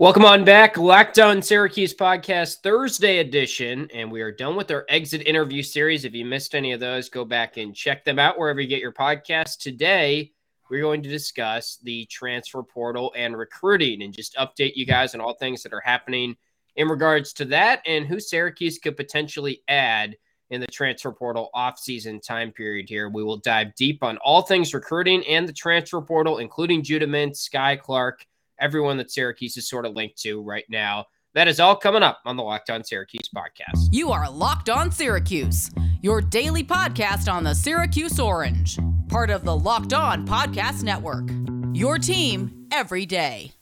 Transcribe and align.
Welcome 0.00 0.24
on 0.24 0.44
back, 0.44 0.78
Locked 0.78 1.18
On 1.18 1.42
Syracuse 1.42 1.92
podcast 1.92 2.58
Thursday 2.62 3.18
edition, 3.18 3.88
and 3.92 4.12
we 4.12 4.20
are 4.20 4.30
done 4.30 4.54
with 4.54 4.70
our 4.70 4.86
exit 4.88 5.26
interview 5.26 5.60
series. 5.60 6.04
If 6.04 6.14
you 6.14 6.24
missed 6.24 6.54
any 6.54 6.70
of 6.70 6.78
those, 6.78 7.08
go 7.08 7.24
back 7.24 7.56
and 7.56 7.74
check 7.74 8.04
them 8.04 8.16
out 8.16 8.38
wherever 8.38 8.60
you 8.60 8.68
get 8.68 8.78
your 8.78 8.92
podcast. 8.92 9.58
Today, 9.58 10.30
we're 10.70 10.82
going 10.82 11.02
to 11.02 11.08
discuss 11.08 11.78
the 11.82 12.06
transfer 12.06 12.62
portal 12.62 13.12
and 13.16 13.36
recruiting, 13.36 14.02
and 14.02 14.14
just 14.14 14.36
update 14.36 14.76
you 14.76 14.86
guys 14.86 15.16
on 15.16 15.20
all 15.20 15.34
things 15.34 15.64
that 15.64 15.72
are 15.72 15.82
happening 15.84 16.36
in 16.76 16.86
regards 16.86 17.32
to 17.32 17.44
that, 17.46 17.82
and 17.84 18.06
who 18.06 18.20
Syracuse 18.20 18.78
could 18.78 18.96
potentially 18.96 19.62
add 19.66 20.16
in 20.50 20.60
the 20.60 20.68
transfer 20.68 21.10
portal 21.10 21.50
offseason 21.56 22.22
time 22.22 22.52
period. 22.52 22.88
Here, 22.88 23.08
we 23.08 23.24
will 23.24 23.38
dive 23.38 23.74
deep 23.74 24.04
on 24.04 24.16
all 24.18 24.42
things 24.42 24.72
recruiting 24.72 25.26
and 25.26 25.48
the 25.48 25.52
transfer 25.52 26.00
portal, 26.00 26.38
including 26.38 26.84
Judah 26.84 27.08
Mintz, 27.08 27.50
Skyy 27.52 27.80
Clark 27.80 28.24
everyone 28.60 28.96
that 28.98 29.10
Syracuse 29.10 29.56
is 29.56 29.68
sort 29.68 29.86
of 29.86 29.94
linked 29.94 30.18
to 30.22 30.42
right 30.42 30.64
now. 30.68 31.06
That 31.34 31.48
is 31.48 31.60
all 31.60 31.76
coming 31.76 32.02
up 32.02 32.20
on 32.24 32.36
the 32.36 32.42
Locked 32.42 32.70
On 32.70 32.82
Syracuse 32.82 33.28
podcast. 33.34 33.88
You 33.92 34.10
are 34.10 34.30
Locked 34.30 34.70
On 34.70 34.90
Syracuse, 34.90 35.70
your 36.02 36.20
daily 36.20 36.64
podcast 36.64 37.32
on 37.32 37.44
the 37.44 37.54
Syracuse 37.54 38.18
Orange, 38.18 38.78
part 39.08 39.30
of 39.30 39.44
the 39.44 39.56
Locked 39.56 39.92
On 39.92 40.26
Podcast 40.26 40.82
Network. 40.82 41.28
Your 41.74 41.98
team 41.98 42.66
every 42.72 43.06
day. 43.06 43.57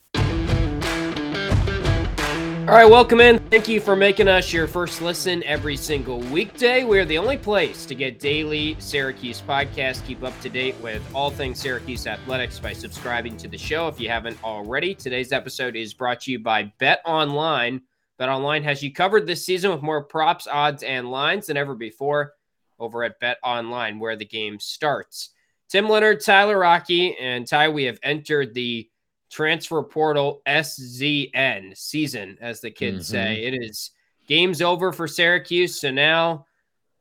All 2.67 2.73
right, 2.73 2.83
welcome 2.83 3.21
in. 3.21 3.39
Thank 3.47 3.69
you 3.69 3.79
for 3.79 3.95
making 3.95 4.27
us 4.27 4.51
your 4.51 4.67
first 4.67 5.01
listen 5.01 5.41
every 5.45 5.77
single 5.77 6.19
weekday. 6.19 6.83
We're 6.83 7.05
the 7.05 7.17
only 7.17 7.37
place 7.37 7.85
to 7.85 7.95
get 7.95 8.19
daily 8.19 8.75
Syracuse 8.77 9.41
podcasts. 9.41 10.05
Keep 10.05 10.21
up 10.21 10.37
to 10.41 10.49
date 10.49 10.75
with 10.81 11.01
all 11.15 11.31
things 11.31 11.61
Syracuse 11.61 12.05
athletics 12.07 12.59
by 12.59 12.73
subscribing 12.73 13.37
to 13.37 13.47
the 13.47 13.57
show 13.57 13.87
if 13.87 14.01
you 14.01 14.09
haven't 14.09 14.37
already. 14.43 14.93
Today's 14.93 15.31
episode 15.31 15.77
is 15.77 15.93
brought 15.93 16.19
to 16.23 16.31
you 16.33 16.39
by 16.39 16.73
Bet 16.77 16.99
Online. 17.05 17.79
Bet 18.17 18.27
Online 18.27 18.63
has 18.63 18.83
you 18.83 18.91
covered 18.91 19.25
this 19.25 19.45
season 19.45 19.71
with 19.71 19.81
more 19.81 20.03
props, 20.03 20.45
odds, 20.45 20.83
and 20.83 21.09
lines 21.09 21.47
than 21.47 21.55
ever 21.55 21.73
before 21.73 22.33
over 22.79 23.05
at 23.05 23.17
Bet 23.21 23.37
Online, 23.45 23.97
where 23.97 24.17
the 24.17 24.25
game 24.25 24.59
starts. 24.59 25.29
Tim 25.69 25.87
Leonard, 25.87 26.19
Tyler 26.19 26.59
Rocky, 26.59 27.17
and 27.17 27.47
Ty, 27.47 27.69
we 27.69 27.85
have 27.85 27.99
entered 28.03 28.53
the 28.53 28.89
transfer 29.29 29.83
portal 29.83 30.41
SZN 30.47 31.75
season, 31.77 32.37
as 32.41 32.61
the 32.61 32.71
kids 32.71 33.05
mm-hmm. 33.05 33.13
say. 33.13 33.43
It 33.43 33.53
is 33.61 33.91
games 34.27 34.61
over 34.61 34.91
for 34.91 35.07
Syracuse. 35.07 35.79
So 35.79 35.91
now, 35.91 36.45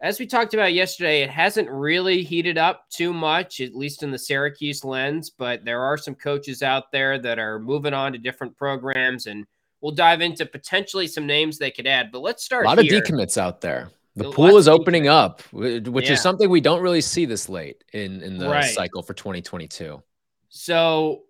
as 0.00 0.20
we 0.20 0.26
talked 0.26 0.54
about 0.54 0.74
yesterday, 0.74 1.22
it 1.22 1.30
hasn't 1.30 1.68
really 1.70 2.22
heated 2.22 2.58
up 2.58 2.88
too 2.90 3.12
much, 3.12 3.60
at 3.60 3.74
least 3.74 4.02
in 4.02 4.10
the 4.10 4.18
Syracuse 4.18 4.84
lens, 4.84 5.30
but 5.30 5.64
there 5.64 5.82
are 5.82 5.96
some 5.96 6.14
coaches 6.14 6.62
out 6.62 6.92
there 6.92 7.18
that 7.18 7.38
are 7.38 7.58
moving 7.58 7.94
on 7.94 8.12
to 8.12 8.18
different 8.18 8.56
programs 8.56 9.26
and 9.26 9.46
we'll 9.80 9.92
dive 9.92 10.20
into 10.20 10.44
potentially 10.44 11.06
some 11.06 11.26
names 11.26 11.58
they 11.58 11.70
could 11.70 11.86
add. 11.86 12.10
But 12.12 12.20
let's 12.20 12.44
start. 12.44 12.66
A 12.66 12.68
lot 12.68 12.78
here. 12.78 12.98
of 12.98 13.04
decommits 13.04 13.38
out 13.38 13.60
there. 13.60 13.90
The 14.16 14.30
pool 14.32 14.56
is 14.56 14.66
opening 14.66 15.08
up, 15.08 15.42
which 15.52 16.06
yeah. 16.06 16.12
is 16.12 16.22
something 16.22 16.48
we 16.48 16.62
don't 16.62 16.80
really 16.80 17.02
see 17.02 17.26
this 17.26 17.50
late 17.50 17.84
in 17.92 18.22
in 18.22 18.38
the 18.38 18.48
right. 18.48 18.64
cycle 18.64 19.02
for 19.02 19.12
2022. 19.12 20.02
So 20.48 21.24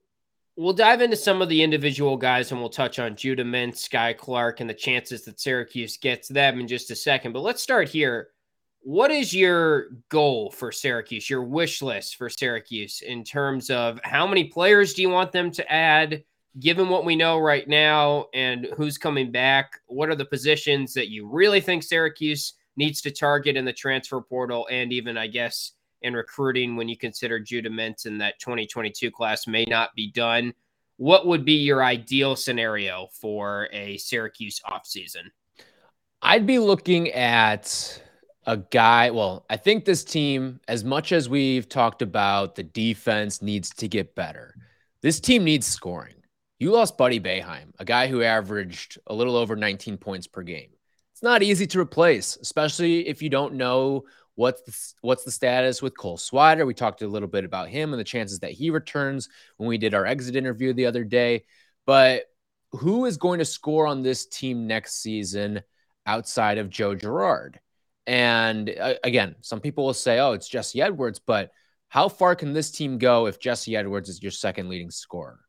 We'll 0.59 0.73
dive 0.73 1.03
into 1.03 1.17
some 1.17 1.43
of 1.43 1.51
the 1.51 1.63
individual 1.63 2.17
guys 2.17 2.51
and 2.51 2.59
we'll 2.59 2.71
touch 2.71 2.99
on 2.99 3.15
Judah 3.15 3.45
Mintz, 3.45 3.87
Skyy 3.87 4.17
Clark, 4.17 4.61
and 4.61 4.71
the 4.71 4.75
chances 4.75 5.23
that 5.27 5.39
Syracuse 5.39 5.99
gets 5.99 6.29
them 6.29 6.61
in 6.61 6.67
just 6.67 6.91
a 6.91 6.97
second. 6.97 7.33
But 7.33 7.43
let's 7.43 7.63
start 7.63 7.91
here. 7.91 8.29
What 8.81 9.11
is 9.11 9.35
your 9.35 9.89
goal 10.09 10.51
for 10.51 10.73
Syracuse, 10.73 11.29
your 11.29 11.43
wish 11.43 11.83
list 11.83 12.17
for 12.17 12.31
Syracuse 12.31 13.03
in 13.03 13.23
terms 13.23 13.69
of 13.69 14.01
how 14.03 14.27
many 14.27 14.45
players 14.45 14.95
do 14.95 15.03
you 15.03 15.11
want 15.11 15.31
them 15.31 15.51
to 15.51 15.71
add, 15.71 16.25
given 16.59 16.89
what 16.89 17.05
we 17.05 17.17
know 17.17 17.39
right 17.39 17.69
now 17.69 18.29
and 18.33 18.67
who's 18.79 18.97
coming 18.97 19.31
back? 19.31 19.73
What 19.89 20.09
are 20.09 20.15
the 20.15 20.25
positions 20.25 20.95
that 20.95 21.09
you 21.09 21.29
really 21.29 21.61
think 21.61 21.83
Syracuse 21.83 22.55
needs 22.79 23.03
to 23.03 23.11
target 23.11 23.57
in 23.57 23.67
the 23.67 23.73
transfer 23.75 24.23
portal 24.23 24.67
and 24.71 24.91
even, 24.91 25.19
I 25.19 25.27
guess, 25.27 25.73
in 26.03 26.15
recruiting 26.15 26.77
when 26.77 26.89
you 26.89 26.97
consider 26.97 27.39
Judah 27.41 27.71
Mintz 27.71 28.07
and 28.07 28.21
that 28.21 28.39
2022 28.39 29.11
class 29.11 29.47
may 29.47 29.65
not 29.65 29.95
be 29.95 30.11
done. 30.11 30.55
What 30.97 31.27
would 31.27 31.45
be 31.45 31.55
your 31.55 31.85
ideal 31.85 32.37
scenario 32.37 33.09
for 33.21 33.69
a 33.73 33.97
Syracuse 33.99 34.61
offseason? 34.67 35.25
I'd 36.23 36.47
be 36.47 36.59
looking 36.59 37.11
at 37.11 38.03
a 38.47 38.57
guy. 38.57 39.11
Well, 39.11 39.45
I 39.51 39.57
think 39.57 39.85
this 39.85 40.05
team, 40.05 40.61
as 40.69 40.85
much 40.85 41.13
as 41.13 41.29
we've 41.29 41.69
talked 41.69 42.03
about 42.03 42.55
the 42.55 42.63
defense 42.63 43.43
needs 43.43 43.71
to 43.71 43.89
get 43.89 44.15
better, 44.15 44.55
this 45.03 45.21
team 45.21 45.45
needs 45.45 45.67
scoring. 45.67 46.15
You 46.59 46.73
lost 46.73 46.97
Buddy 46.97 47.21
Boeheim, 47.21 47.73
a 47.79 47.85
guy 47.85 48.07
who 48.07 48.23
averaged 48.23 48.99
a 49.07 49.15
little 49.15 49.37
over 49.37 49.57
19 49.57 49.99
points 49.99 50.27
per 50.27 50.43
game. 50.43 50.71
It's 51.13 51.23
not 51.23 51.43
easy 51.43 51.67
to 51.69 51.81
replace, 51.81 52.37
especially 52.41 53.07
if 53.07 53.23
you 53.23 53.29
don't 53.29 53.55
know 53.55 54.05
What's 54.37 54.63
the, 54.63 54.95
what's 55.01 55.25
the 55.25 55.31
status 55.31 55.83
with 55.83 55.97
Cole 55.97 56.19
Swider? 56.19 56.67
We 56.67 56.75
talked 56.75 57.03
a 57.03 57.09
little 57.09 57.29
bit 57.29 57.45
about 57.45 57.69
him 57.69 57.93
and 57.93 58.01
the 58.01 58.05
chances 58.05 58.41
that 58.41 58.53
he 58.53 58.71
returns 58.71 59.29
when 59.57 59.69
we 59.69 59.79
did 59.79 59.95
our 59.95 60.07
exit 60.07 60.37
interview 60.37 60.73
the 60.73 60.87
other 60.87 61.05
day. 61.05 61.45
But 61.87 62.25
who 62.73 63.07
is 63.07 63.17
going 63.17 63.39
to 63.39 63.45
score 63.45 63.87
on 63.87 64.03
this 64.03 64.27
team 64.27 64.67
next 64.67 65.03
season 65.03 65.63
outside 66.05 66.59
of 66.59 66.71
Joe 66.71 66.95
Girard? 66.95 67.61
And 68.07 68.73
uh, 68.79 68.95
again, 69.03 69.37
some 69.41 69.61
people 69.61 69.87
will 69.87 69.95
say, 69.95 70.19
oh, 70.19 70.33
it's 70.33 70.49
Jesse 70.49 70.83
Edwards, 70.83 71.19
but 71.19 71.51
how 71.89 72.09
far 72.09 72.37
can 72.37 72.53
this 72.53 72.71
team 72.71 72.99
go 72.99 73.27
if 73.27 73.41
Jesse 73.41 73.75
Edwards 73.75 74.09
is 74.09 74.23
your 74.23 74.33
second 74.33 74.69
leading 74.69 74.91
scorer? 74.91 75.41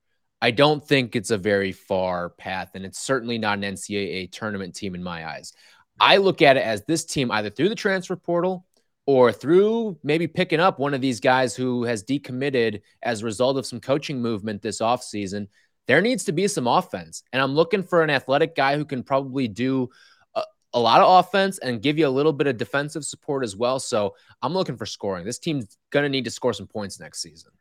I 0.42 0.52
don't 0.52 0.86
think 0.86 1.16
it's 1.16 1.32
a 1.32 1.38
very 1.38 1.72
far 1.72 2.30
path, 2.30 2.72
and 2.76 2.86
it's 2.86 3.00
certainly 3.00 3.38
not 3.38 3.58
an 3.58 3.74
NCAA 3.74 4.32
tournament 4.32 4.76
team 4.76 4.94
in 4.96 5.04
my 5.04 5.28
eyes. 5.28 5.54
I 6.00 6.18
look 6.18 6.44
at 6.44 6.58
it 6.58 6.64
as 6.64 6.84
this 6.84 7.06
team 7.06 7.32
either 7.32 7.50
through 7.50 7.70
the 7.70 7.76
transfer 7.76 8.16
portal 8.16 8.66
or 9.08 9.32
through 9.32 9.98
maybe 10.04 10.28
picking 10.28 10.60
up 10.60 10.80
one 10.80 10.94
of 10.94 11.00
these 11.02 11.22
guys 11.22 11.56
who 11.56 11.86
has 11.86 12.04
decommitted 12.04 12.82
as 13.02 13.22
a 13.22 13.26
result 13.26 13.58
of 13.58 13.66
some 13.66 13.80
coaching 13.80 14.22
movement 14.22 14.62
this 14.62 14.82
offseason, 14.82 15.48
there 15.88 16.02
needs 16.02 16.26
to 16.26 16.34
be 16.34 16.48
some 16.48 16.68
offense. 16.68 17.24
And 17.32 17.42
I'm 17.42 17.56
looking 17.56 17.84
for 17.84 18.04
an 18.04 18.10
athletic 18.10 18.54
guy 18.54 18.76
who 18.76 18.84
can 18.84 19.04
probably 19.04 19.48
do 19.48 19.90
a, 20.36 20.44
a, 20.74 20.80
lot 20.80 21.00
of 21.00 21.26
offense 21.26 21.58
and 21.58 21.82
give 21.82 21.98
you 21.98 22.06
a 22.06 22.10
little 22.10 22.34
bit 22.34 22.48
of 22.48 22.58
defensive 22.58 23.06
support 23.06 23.46
as 23.46 23.56
well. 23.56 23.80
So 23.80 24.14
I'm 24.42 24.54
looking 24.54 24.76
for 24.76 24.86
scoring. 24.86 25.26
This 25.26 25.40
team's 25.40 25.78
going 25.90 26.04
to 26.04 26.10
need 26.10 26.26
to 26.26 26.32
score 26.32 26.52
some 26.52 26.68
points 26.68 27.00
next 27.00 27.22
season. 27.22 27.52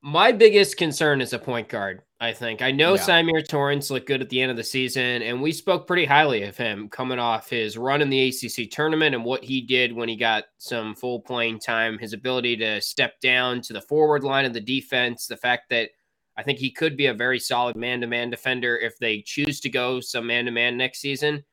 My 0.00 0.32
biggest 0.32 0.78
concern 0.78 1.20
is 1.20 1.34
a 1.34 1.38
point 1.38 1.68
guard. 1.68 2.02
I 2.20 2.32
think 2.32 2.62
I 2.62 2.72
know 2.72 2.94
yeah. 2.94 3.00
Symir 3.00 3.46
Torrence 3.46 3.90
looked 3.90 4.08
good 4.08 4.20
at 4.20 4.28
the 4.28 4.40
end 4.40 4.50
of 4.50 4.56
the 4.56 4.64
season, 4.64 5.22
and 5.22 5.40
we 5.40 5.52
spoke 5.52 5.86
pretty 5.86 6.04
highly 6.04 6.42
of 6.42 6.56
him 6.56 6.88
coming 6.88 7.20
off 7.20 7.48
his 7.48 7.78
run 7.78 8.02
in 8.02 8.10
the 8.10 8.28
ACC 8.28 8.70
tournament 8.70 9.14
and 9.14 9.24
what 9.24 9.44
he 9.44 9.60
did 9.60 9.92
when 9.92 10.08
he 10.08 10.16
got 10.16 10.44
some 10.58 10.96
full 10.96 11.20
playing 11.20 11.60
time. 11.60 11.96
His 11.96 12.14
ability 12.14 12.56
to 12.56 12.80
step 12.80 13.20
down 13.20 13.60
to 13.62 13.72
the 13.72 13.80
forward 13.80 14.24
line 14.24 14.46
of 14.46 14.52
the 14.52 14.60
defense, 14.60 15.26
the 15.26 15.36
fact 15.36 15.70
that 15.70 15.90
I 16.36 16.42
think 16.42 16.58
he 16.58 16.72
could 16.72 16.96
be 16.96 17.06
a 17.06 17.14
very 17.14 17.38
solid 17.38 17.76
man 17.76 18.00
to 18.00 18.08
man 18.08 18.30
defender 18.30 18.76
if 18.76 18.98
they 18.98 19.22
choose 19.22 19.60
to 19.60 19.68
go 19.68 20.00
some 20.00 20.26
man 20.26 20.44
to 20.46 20.50
man 20.50 20.76
next 20.76 20.98
season. 20.98 21.44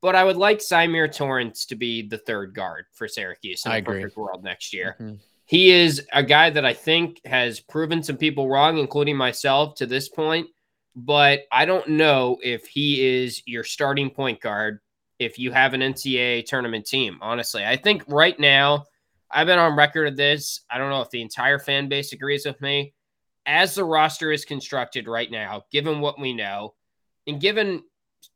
But 0.00 0.16
I 0.16 0.24
would 0.24 0.36
like 0.36 0.58
Symir 0.58 1.12
Torrence 1.12 1.64
to 1.66 1.76
be 1.76 2.06
the 2.06 2.18
third 2.18 2.54
guard 2.54 2.86
for 2.92 3.06
Syracuse 3.06 3.66
in 3.66 3.72
I 3.72 3.80
the 3.80 3.90
agree. 3.90 4.02
perfect 4.02 4.16
world 4.16 4.42
next 4.42 4.72
year. 4.72 4.96
Mm-hmm. 5.00 5.14
He 5.48 5.70
is 5.70 6.06
a 6.12 6.22
guy 6.22 6.50
that 6.50 6.66
I 6.66 6.74
think 6.74 7.22
has 7.24 7.58
proven 7.58 8.02
some 8.02 8.18
people 8.18 8.50
wrong, 8.50 8.76
including 8.76 9.16
myself 9.16 9.76
to 9.76 9.86
this 9.86 10.06
point. 10.06 10.46
But 10.94 11.44
I 11.50 11.64
don't 11.64 11.88
know 11.88 12.36
if 12.42 12.66
he 12.66 13.22
is 13.22 13.42
your 13.46 13.64
starting 13.64 14.10
point 14.10 14.42
guard 14.42 14.80
if 15.18 15.38
you 15.38 15.50
have 15.52 15.72
an 15.72 15.80
NCAA 15.80 16.44
tournament 16.44 16.84
team. 16.84 17.16
Honestly, 17.22 17.64
I 17.64 17.76
think 17.76 18.02
right 18.08 18.38
now, 18.38 18.84
I've 19.30 19.46
been 19.46 19.58
on 19.58 19.74
record 19.74 20.08
of 20.08 20.18
this. 20.18 20.60
I 20.70 20.76
don't 20.76 20.90
know 20.90 21.00
if 21.00 21.08
the 21.08 21.22
entire 21.22 21.58
fan 21.58 21.88
base 21.88 22.12
agrees 22.12 22.44
with 22.44 22.60
me. 22.60 22.92
As 23.46 23.74
the 23.74 23.84
roster 23.84 24.30
is 24.30 24.44
constructed 24.44 25.08
right 25.08 25.30
now, 25.30 25.62
given 25.72 26.00
what 26.00 26.20
we 26.20 26.34
know, 26.34 26.74
and 27.26 27.40
given 27.40 27.84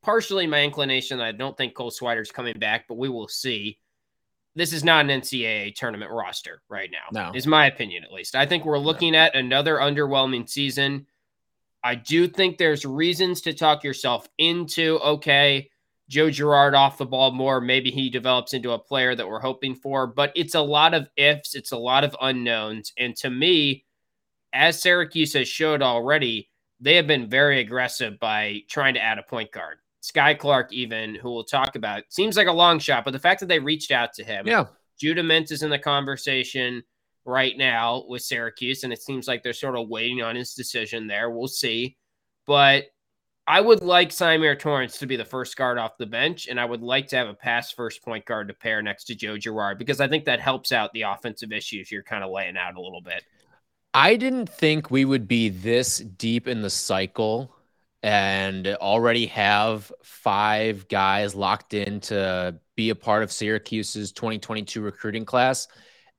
partially 0.02 0.46
my 0.46 0.62
inclination, 0.62 1.20
I 1.20 1.32
don't 1.32 1.58
think 1.58 1.74
Cole 1.74 1.90
Swider's 1.90 2.32
coming 2.32 2.58
back, 2.58 2.86
but 2.88 2.96
we 2.96 3.10
will 3.10 3.28
see 3.28 3.78
this 4.54 4.72
is 4.72 4.84
not 4.84 5.08
an 5.08 5.20
NCAA 5.20 5.74
tournament 5.74 6.10
roster 6.10 6.62
right 6.68 6.90
now. 6.90 7.30
No. 7.30 7.32
Is 7.34 7.46
my 7.46 7.66
opinion 7.66 8.04
at 8.04 8.12
least. 8.12 8.34
I 8.34 8.46
think 8.46 8.64
we're 8.64 8.78
looking 8.78 9.12
no. 9.12 9.20
at 9.20 9.34
another 9.34 9.76
underwhelming 9.76 10.48
season. 10.48 11.06
I 11.84 11.94
do 11.94 12.28
think 12.28 12.58
there's 12.58 12.84
reasons 12.84 13.40
to 13.42 13.52
talk 13.52 13.82
yourself 13.82 14.28
into 14.38 14.98
okay, 15.00 15.70
Joe 16.08 16.30
Girard 16.30 16.74
off 16.74 16.98
the 16.98 17.06
ball 17.06 17.32
more. 17.32 17.60
Maybe 17.60 17.90
he 17.90 18.10
develops 18.10 18.52
into 18.52 18.72
a 18.72 18.78
player 18.78 19.14
that 19.14 19.26
we're 19.26 19.40
hoping 19.40 19.74
for, 19.74 20.06
but 20.06 20.32
it's 20.36 20.54
a 20.54 20.60
lot 20.60 20.94
of 20.94 21.08
ifs, 21.16 21.54
it's 21.54 21.72
a 21.72 21.78
lot 21.78 22.04
of 22.04 22.14
unknowns. 22.20 22.92
And 22.98 23.16
to 23.16 23.30
me, 23.30 23.84
as 24.52 24.80
Syracuse 24.80 25.32
has 25.32 25.48
showed 25.48 25.82
already, 25.82 26.50
they 26.80 26.96
have 26.96 27.06
been 27.06 27.30
very 27.30 27.60
aggressive 27.60 28.18
by 28.20 28.60
trying 28.68 28.94
to 28.94 29.00
add 29.00 29.18
a 29.18 29.22
point 29.22 29.52
guard. 29.52 29.78
Skyy 30.02 30.38
Clark, 30.38 30.72
even 30.72 31.14
who 31.14 31.32
we'll 31.32 31.44
talk 31.44 31.76
about, 31.76 32.02
seems 32.08 32.36
like 32.36 32.48
a 32.48 32.52
long 32.52 32.78
shot, 32.78 33.04
but 33.04 33.12
the 33.12 33.18
fact 33.18 33.40
that 33.40 33.46
they 33.46 33.58
reached 33.58 33.90
out 33.90 34.12
to 34.14 34.24
him, 34.24 34.46
yeah, 34.46 34.66
Judah 34.98 35.22
Mintz 35.22 35.52
is 35.52 35.62
in 35.62 35.70
the 35.70 35.78
conversation 35.78 36.82
right 37.24 37.56
now 37.56 38.04
with 38.08 38.22
Syracuse, 38.22 38.84
and 38.84 38.92
it 38.92 39.02
seems 39.02 39.28
like 39.28 39.42
they're 39.42 39.52
sort 39.52 39.76
of 39.76 39.88
waiting 39.88 40.22
on 40.22 40.34
his 40.34 40.54
decision 40.54 41.06
there. 41.06 41.30
We'll 41.30 41.48
see, 41.48 41.96
but 42.46 42.86
I 43.46 43.60
would 43.60 43.82
like 43.82 44.10
Symir 44.10 44.58
Torrence 44.58 44.98
to 44.98 45.06
be 45.06 45.16
the 45.16 45.24
first 45.24 45.56
guard 45.56 45.78
off 45.78 45.98
the 45.98 46.06
bench, 46.06 46.46
and 46.48 46.60
I 46.60 46.64
would 46.64 46.82
like 46.82 47.08
to 47.08 47.16
have 47.16 47.28
a 47.28 47.34
pass 47.34 47.70
first 47.72 48.02
point 48.02 48.24
guard 48.24 48.48
to 48.48 48.54
pair 48.54 48.82
next 48.82 49.04
to 49.04 49.14
Joe 49.14 49.36
Girard 49.36 49.78
because 49.78 50.00
I 50.00 50.08
think 50.08 50.24
that 50.24 50.40
helps 50.40 50.72
out 50.72 50.92
the 50.92 51.02
offensive 51.02 51.52
issues 51.52 51.90
you're 51.90 52.02
kind 52.02 52.22
of 52.22 52.30
laying 52.30 52.56
out 52.56 52.76
a 52.76 52.80
little 52.80 53.00
bit. 53.00 53.24
I 53.94 54.16
didn't 54.16 54.48
think 54.48 54.90
we 54.90 55.04
would 55.04 55.28
be 55.28 55.48
this 55.48 55.98
deep 55.98 56.48
in 56.48 56.62
the 56.62 56.70
cycle 56.70 57.54
and 58.02 58.66
already 58.66 59.26
have 59.26 59.92
five 60.02 60.88
guys 60.88 61.34
locked 61.34 61.74
in 61.74 62.00
to 62.00 62.58
be 62.76 62.90
a 62.90 62.94
part 62.94 63.22
of 63.22 63.30
Syracuse's 63.30 64.12
2022 64.12 64.80
recruiting 64.80 65.24
class 65.24 65.68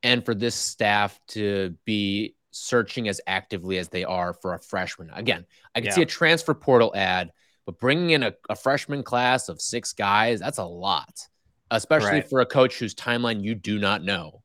and 0.01 0.23
for 0.23 0.33
this 0.33 0.55
staff 0.55 1.19
to 1.29 1.75
be 1.85 2.35
searching 2.51 3.07
as 3.07 3.19
actively 3.27 3.77
as 3.79 3.89
they 3.89 4.03
are 4.03 4.33
for 4.33 4.53
a 4.53 4.59
freshman. 4.59 5.09
Again, 5.13 5.45
I 5.75 5.79
can 5.79 5.87
yeah. 5.87 5.93
see 5.93 6.01
a 6.03 6.05
transfer 6.05 6.53
portal 6.53 6.93
ad, 6.95 7.31
but 7.65 7.79
bringing 7.79 8.11
in 8.11 8.23
a, 8.23 8.33
a, 8.49 8.55
freshman 8.55 9.03
class 9.03 9.49
of 9.49 9.59
six 9.59 9.93
guys, 9.93 10.39
that's 10.39 10.59
a 10.59 10.65
lot, 10.65 11.27
especially 11.71 12.09
right. 12.09 12.29
for 12.29 12.41
a 12.41 12.45
coach 12.45 12.77
whose 12.77 12.93
timeline 12.93 13.43
you 13.43 13.55
do 13.55 13.79
not 13.79 14.03
know 14.03 14.43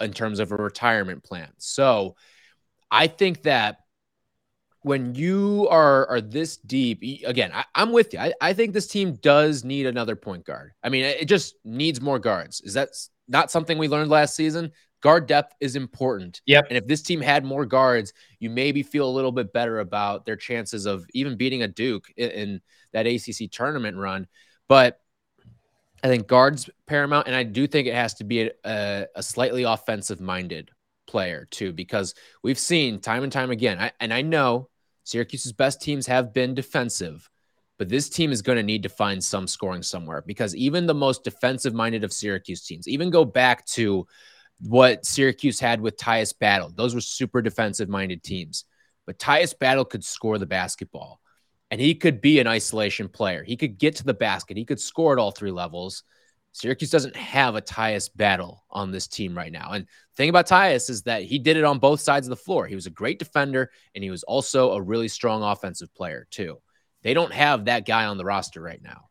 in 0.00 0.12
terms 0.12 0.38
of 0.38 0.52
a 0.52 0.56
retirement 0.56 1.22
plan. 1.22 1.50
So 1.58 2.16
I 2.90 3.06
think 3.06 3.42
that 3.42 3.80
when 4.82 5.14
you 5.14 5.68
are 5.70 6.08
are 6.08 6.20
this 6.20 6.56
deep, 6.56 7.02
again, 7.26 7.50
I, 7.52 7.64
am 7.74 7.92
with 7.92 8.14
you. 8.14 8.18
I, 8.18 8.32
I 8.40 8.52
think 8.52 8.72
this 8.72 8.86
team 8.86 9.14
does 9.14 9.64
need 9.64 9.86
another 9.86 10.16
point 10.16 10.44
guard. 10.44 10.72
I 10.82 10.88
mean, 10.88 11.04
it 11.04 11.26
just 11.26 11.54
needs 11.64 12.00
more 12.00 12.18
guards. 12.18 12.60
Is 12.62 12.74
that 12.74 12.88
not 13.28 13.50
something 13.50 13.76
we 13.76 13.88
learned 13.88 14.10
last 14.10 14.34
season? 14.34 14.72
Guard 15.02 15.26
depth 15.26 15.54
is 15.60 15.76
important. 15.76 16.40
Yep. 16.46 16.66
And 16.68 16.78
if 16.78 16.86
this 16.86 17.02
team 17.02 17.20
had 17.20 17.44
more 17.44 17.64
guards, 17.64 18.12
you 18.38 18.50
maybe 18.50 18.82
feel 18.82 19.08
a 19.08 19.10
little 19.10 19.32
bit 19.32 19.52
better 19.52 19.80
about 19.80 20.26
their 20.26 20.36
chances 20.36 20.86
of 20.86 21.04
even 21.14 21.36
beating 21.36 21.62
a 21.62 21.68
Duke 21.68 22.06
in, 22.16 22.30
in 22.30 22.60
that 22.92 23.06
ACC 23.06 23.50
tournament 23.50 23.96
run. 23.96 24.26
But 24.68 25.00
I 26.02 26.08
think 26.08 26.26
guards 26.26 26.70
paramount, 26.86 27.26
and 27.26 27.36
I 27.36 27.42
do 27.42 27.66
think 27.66 27.86
it 27.86 27.94
has 27.94 28.14
to 28.14 28.24
be 28.24 28.42
a, 28.42 28.50
a, 28.64 29.06
a 29.16 29.22
slightly 29.22 29.64
offensive 29.64 30.20
minded 30.20 30.70
player 31.06 31.46
too, 31.50 31.72
because 31.72 32.14
we've 32.42 32.58
seen 32.58 33.00
time 33.00 33.22
and 33.22 33.32
time 33.32 33.50
again, 33.50 33.78
I, 33.78 33.92
and 34.00 34.12
I 34.12 34.22
know 34.22 34.69
Syracuse's 35.04 35.52
best 35.52 35.80
teams 35.80 36.06
have 36.06 36.32
been 36.32 36.54
defensive, 36.54 37.28
but 37.78 37.88
this 37.88 38.08
team 38.08 38.32
is 38.32 38.42
going 38.42 38.56
to 38.56 38.62
need 38.62 38.82
to 38.82 38.88
find 38.88 39.22
some 39.22 39.46
scoring 39.46 39.82
somewhere 39.82 40.22
because 40.26 40.54
even 40.54 40.86
the 40.86 40.94
most 40.94 41.24
defensive 41.24 41.74
minded 41.74 42.04
of 42.04 42.12
Syracuse 42.12 42.64
teams, 42.64 42.86
even 42.86 43.10
go 43.10 43.24
back 43.24 43.66
to 43.66 44.06
what 44.60 45.06
Syracuse 45.06 45.58
had 45.58 45.80
with 45.80 45.96
Tyus 45.96 46.38
Battle, 46.38 46.72
those 46.74 46.94
were 46.94 47.00
super 47.00 47.40
defensive 47.40 47.88
minded 47.88 48.22
teams. 48.22 48.64
But 49.06 49.18
Tyus 49.18 49.58
Battle 49.58 49.84
could 49.84 50.04
score 50.04 50.38
the 50.38 50.46
basketball 50.46 51.20
and 51.70 51.80
he 51.80 51.94
could 51.94 52.20
be 52.20 52.38
an 52.38 52.46
isolation 52.46 53.08
player. 53.08 53.42
He 53.42 53.56
could 53.56 53.78
get 53.78 53.96
to 53.96 54.04
the 54.04 54.14
basket, 54.14 54.56
he 54.56 54.64
could 54.64 54.80
score 54.80 55.12
at 55.12 55.18
all 55.18 55.30
three 55.30 55.50
levels. 55.50 56.02
Syracuse 56.52 56.90
doesn't 56.90 57.16
have 57.16 57.54
a 57.54 57.62
Tyus 57.62 58.10
battle 58.14 58.64
on 58.70 58.90
this 58.90 59.06
team 59.06 59.36
right 59.36 59.52
now. 59.52 59.70
And 59.72 59.84
the 59.84 60.16
thing 60.16 60.30
about 60.30 60.48
Tyus 60.48 60.90
is 60.90 61.02
that 61.02 61.22
he 61.22 61.38
did 61.38 61.56
it 61.56 61.64
on 61.64 61.78
both 61.78 62.00
sides 62.00 62.26
of 62.26 62.30
the 62.30 62.36
floor. 62.36 62.66
He 62.66 62.74
was 62.74 62.86
a 62.86 62.90
great 62.90 63.18
defender 63.18 63.70
and 63.94 64.02
he 64.02 64.10
was 64.10 64.22
also 64.24 64.72
a 64.72 64.82
really 64.82 65.08
strong 65.08 65.42
offensive 65.42 65.94
player, 65.94 66.26
too. 66.30 66.60
They 67.02 67.14
don't 67.14 67.32
have 67.32 67.66
that 67.66 67.86
guy 67.86 68.06
on 68.06 68.18
the 68.18 68.24
roster 68.24 68.60
right 68.60 68.82
now. 68.82 69.04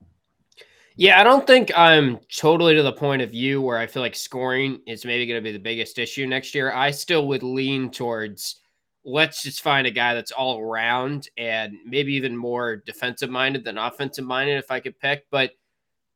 Yeah, 0.95 1.19
I 1.19 1.23
don't 1.23 1.47
think 1.47 1.71
I'm 1.77 2.19
totally 2.35 2.75
to 2.75 2.83
the 2.83 2.91
point 2.91 3.21
of 3.21 3.31
view 3.31 3.61
where 3.61 3.77
I 3.77 3.87
feel 3.87 4.01
like 4.01 4.15
scoring 4.15 4.81
is 4.85 5.05
maybe 5.05 5.25
going 5.25 5.41
to 5.41 5.43
be 5.43 5.53
the 5.53 5.57
biggest 5.57 5.97
issue 5.97 6.27
next 6.27 6.53
year. 6.53 6.73
I 6.73 6.91
still 6.91 7.25
would 7.27 7.41
lean 7.41 7.89
towards 7.89 8.59
let's 9.05 9.41
just 9.41 9.61
find 9.61 9.87
a 9.87 9.91
guy 9.91 10.13
that's 10.13 10.31
all 10.31 10.59
around 10.59 11.29
and 11.37 11.77
maybe 11.85 12.13
even 12.13 12.35
more 12.35 12.83
defensive 12.85 13.29
minded 13.29 13.63
than 13.63 13.77
offensive 13.77 14.25
minded 14.25 14.57
if 14.57 14.71
I 14.71 14.81
could 14.81 14.99
pick. 14.99 15.25
But 15.31 15.51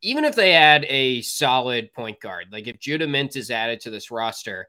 even 0.04 0.26
if 0.26 0.36
they 0.36 0.54
add 0.54 0.86
a 0.90 1.22
solid 1.22 1.92
point 1.94 2.20
guard, 2.20 2.48
like 2.52 2.68
if 2.68 2.80
Judah 2.80 3.08
Mintz 3.08 3.38
is 3.38 3.50
added 3.50 3.80
to 3.82 3.90
this 3.90 4.12
roster, 4.12 4.68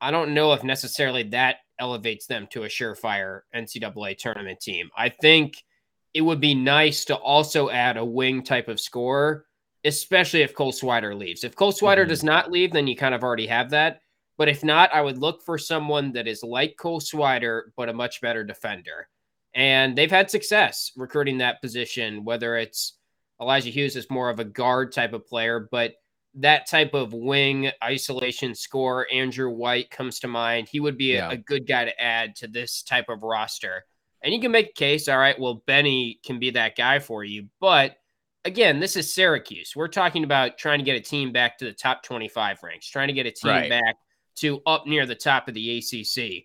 I 0.00 0.10
don't 0.10 0.34
know 0.34 0.52
if 0.52 0.62
necessarily 0.62 1.22
that 1.30 1.56
elevates 1.80 2.26
them 2.26 2.46
to 2.50 2.64
a 2.64 2.68
surefire 2.68 3.40
NCAA 3.54 4.18
tournament 4.18 4.60
team. 4.60 4.90
I 4.96 5.08
think 5.08 5.64
it 6.12 6.20
would 6.20 6.40
be 6.40 6.54
nice 6.54 7.06
to 7.06 7.16
also 7.16 7.70
add 7.70 7.96
a 7.96 8.04
wing 8.04 8.42
type 8.42 8.68
of 8.68 8.78
scorer, 8.78 9.46
especially 9.84 10.42
if 10.42 10.54
Cole 10.54 10.72
Swider 10.72 11.18
leaves. 11.18 11.42
If 11.42 11.56
Cole 11.56 11.72
Swider 11.72 12.00
mm-hmm. 12.00 12.10
does 12.10 12.22
not 12.22 12.52
leave, 12.52 12.72
then 12.72 12.86
you 12.86 12.94
kind 12.94 13.14
of 13.14 13.22
already 13.22 13.46
have 13.46 13.70
that. 13.70 14.00
But 14.36 14.50
if 14.50 14.62
not, 14.62 14.94
I 14.94 15.00
would 15.00 15.16
look 15.16 15.42
for 15.42 15.56
someone 15.56 16.12
that 16.12 16.28
is 16.28 16.42
like 16.42 16.76
Cole 16.78 17.00
Swider, 17.00 17.62
but 17.74 17.88
a 17.88 17.94
much 17.94 18.20
better 18.20 18.44
defender. 18.44 19.08
And 19.54 19.96
they've 19.96 20.10
had 20.10 20.30
success 20.30 20.92
recruiting 20.94 21.38
that 21.38 21.62
position, 21.62 22.22
whether 22.24 22.56
it's 22.56 22.95
Elijah 23.40 23.70
Hughes 23.70 23.96
is 23.96 24.10
more 24.10 24.30
of 24.30 24.40
a 24.40 24.44
guard 24.44 24.92
type 24.92 25.12
of 25.12 25.26
player, 25.26 25.68
but 25.70 25.94
that 26.36 26.68
type 26.68 26.94
of 26.94 27.12
wing 27.12 27.70
isolation 27.82 28.54
score, 28.54 29.06
Andrew 29.12 29.50
White 29.50 29.90
comes 29.90 30.20
to 30.20 30.28
mind. 30.28 30.68
He 30.68 30.80
would 30.80 30.98
be 30.98 31.14
a, 31.14 31.16
yeah. 31.16 31.30
a, 31.30 31.36
good 31.36 31.66
guy 31.66 31.86
to 31.86 32.00
add 32.00 32.36
to 32.36 32.48
this 32.48 32.82
type 32.82 33.08
of 33.08 33.22
roster. 33.22 33.84
And 34.22 34.34
you 34.34 34.40
can 34.40 34.50
make 34.50 34.70
a 34.70 34.72
case, 34.72 35.08
all 35.08 35.18
right, 35.18 35.38
well, 35.38 35.62
Benny 35.66 36.20
can 36.24 36.38
be 36.38 36.50
that 36.50 36.76
guy 36.76 36.98
for 36.98 37.24
you. 37.24 37.48
But 37.60 37.96
again, 38.44 38.80
this 38.80 38.96
is 38.96 39.12
Syracuse. 39.12 39.74
We're 39.74 39.88
talking 39.88 40.24
about 40.24 40.58
trying 40.58 40.78
to 40.78 40.84
get 40.84 40.96
a 40.96 41.00
team 41.00 41.32
back 41.32 41.58
to 41.58 41.64
the 41.64 41.72
top 41.72 42.02
25 42.02 42.62
ranks, 42.62 42.88
trying 42.88 43.08
to 43.08 43.14
get 43.14 43.26
a 43.26 43.30
team 43.30 43.50
right. 43.50 43.70
back 43.70 43.96
to 44.36 44.60
up 44.66 44.86
near 44.86 45.06
the 45.06 45.14
top 45.14 45.48
of 45.48 45.54
the 45.54 45.78
ACC. 45.78 46.44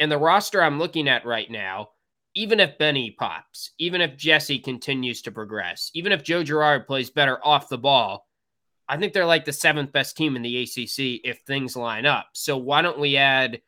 And 0.00 0.10
the 0.10 0.18
roster 0.18 0.62
I'm 0.62 0.78
looking 0.78 1.08
at 1.08 1.24
right 1.24 1.50
now, 1.50 1.90
even 2.38 2.60
if 2.60 2.78
Benny 2.78 3.10
pops, 3.10 3.72
even 3.78 4.00
if 4.00 4.16
Jesse 4.16 4.60
continues 4.60 5.22
to 5.22 5.32
progress, 5.32 5.90
even 5.92 6.12
if 6.12 6.22
Joe 6.22 6.44
Girard 6.44 6.86
plays 6.86 7.10
better 7.10 7.44
off 7.44 7.68
the 7.68 7.76
ball, 7.76 8.28
I 8.88 8.96
think 8.96 9.12
they're 9.12 9.26
like 9.26 9.44
the 9.44 9.52
seventh 9.52 9.90
best 9.90 10.16
team 10.16 10.36
in 10.36 10.42
the 10.42 10.62
ACC 10.62 11.20
if 11.24 11.40
things 11.40 11.76
line 11.76 12.06
up. 12.06 12.28
So 12.34 12.56
why 12.56 12.80
don't 12.80 13.00
we 13.00 13.16
add 13.16 13.60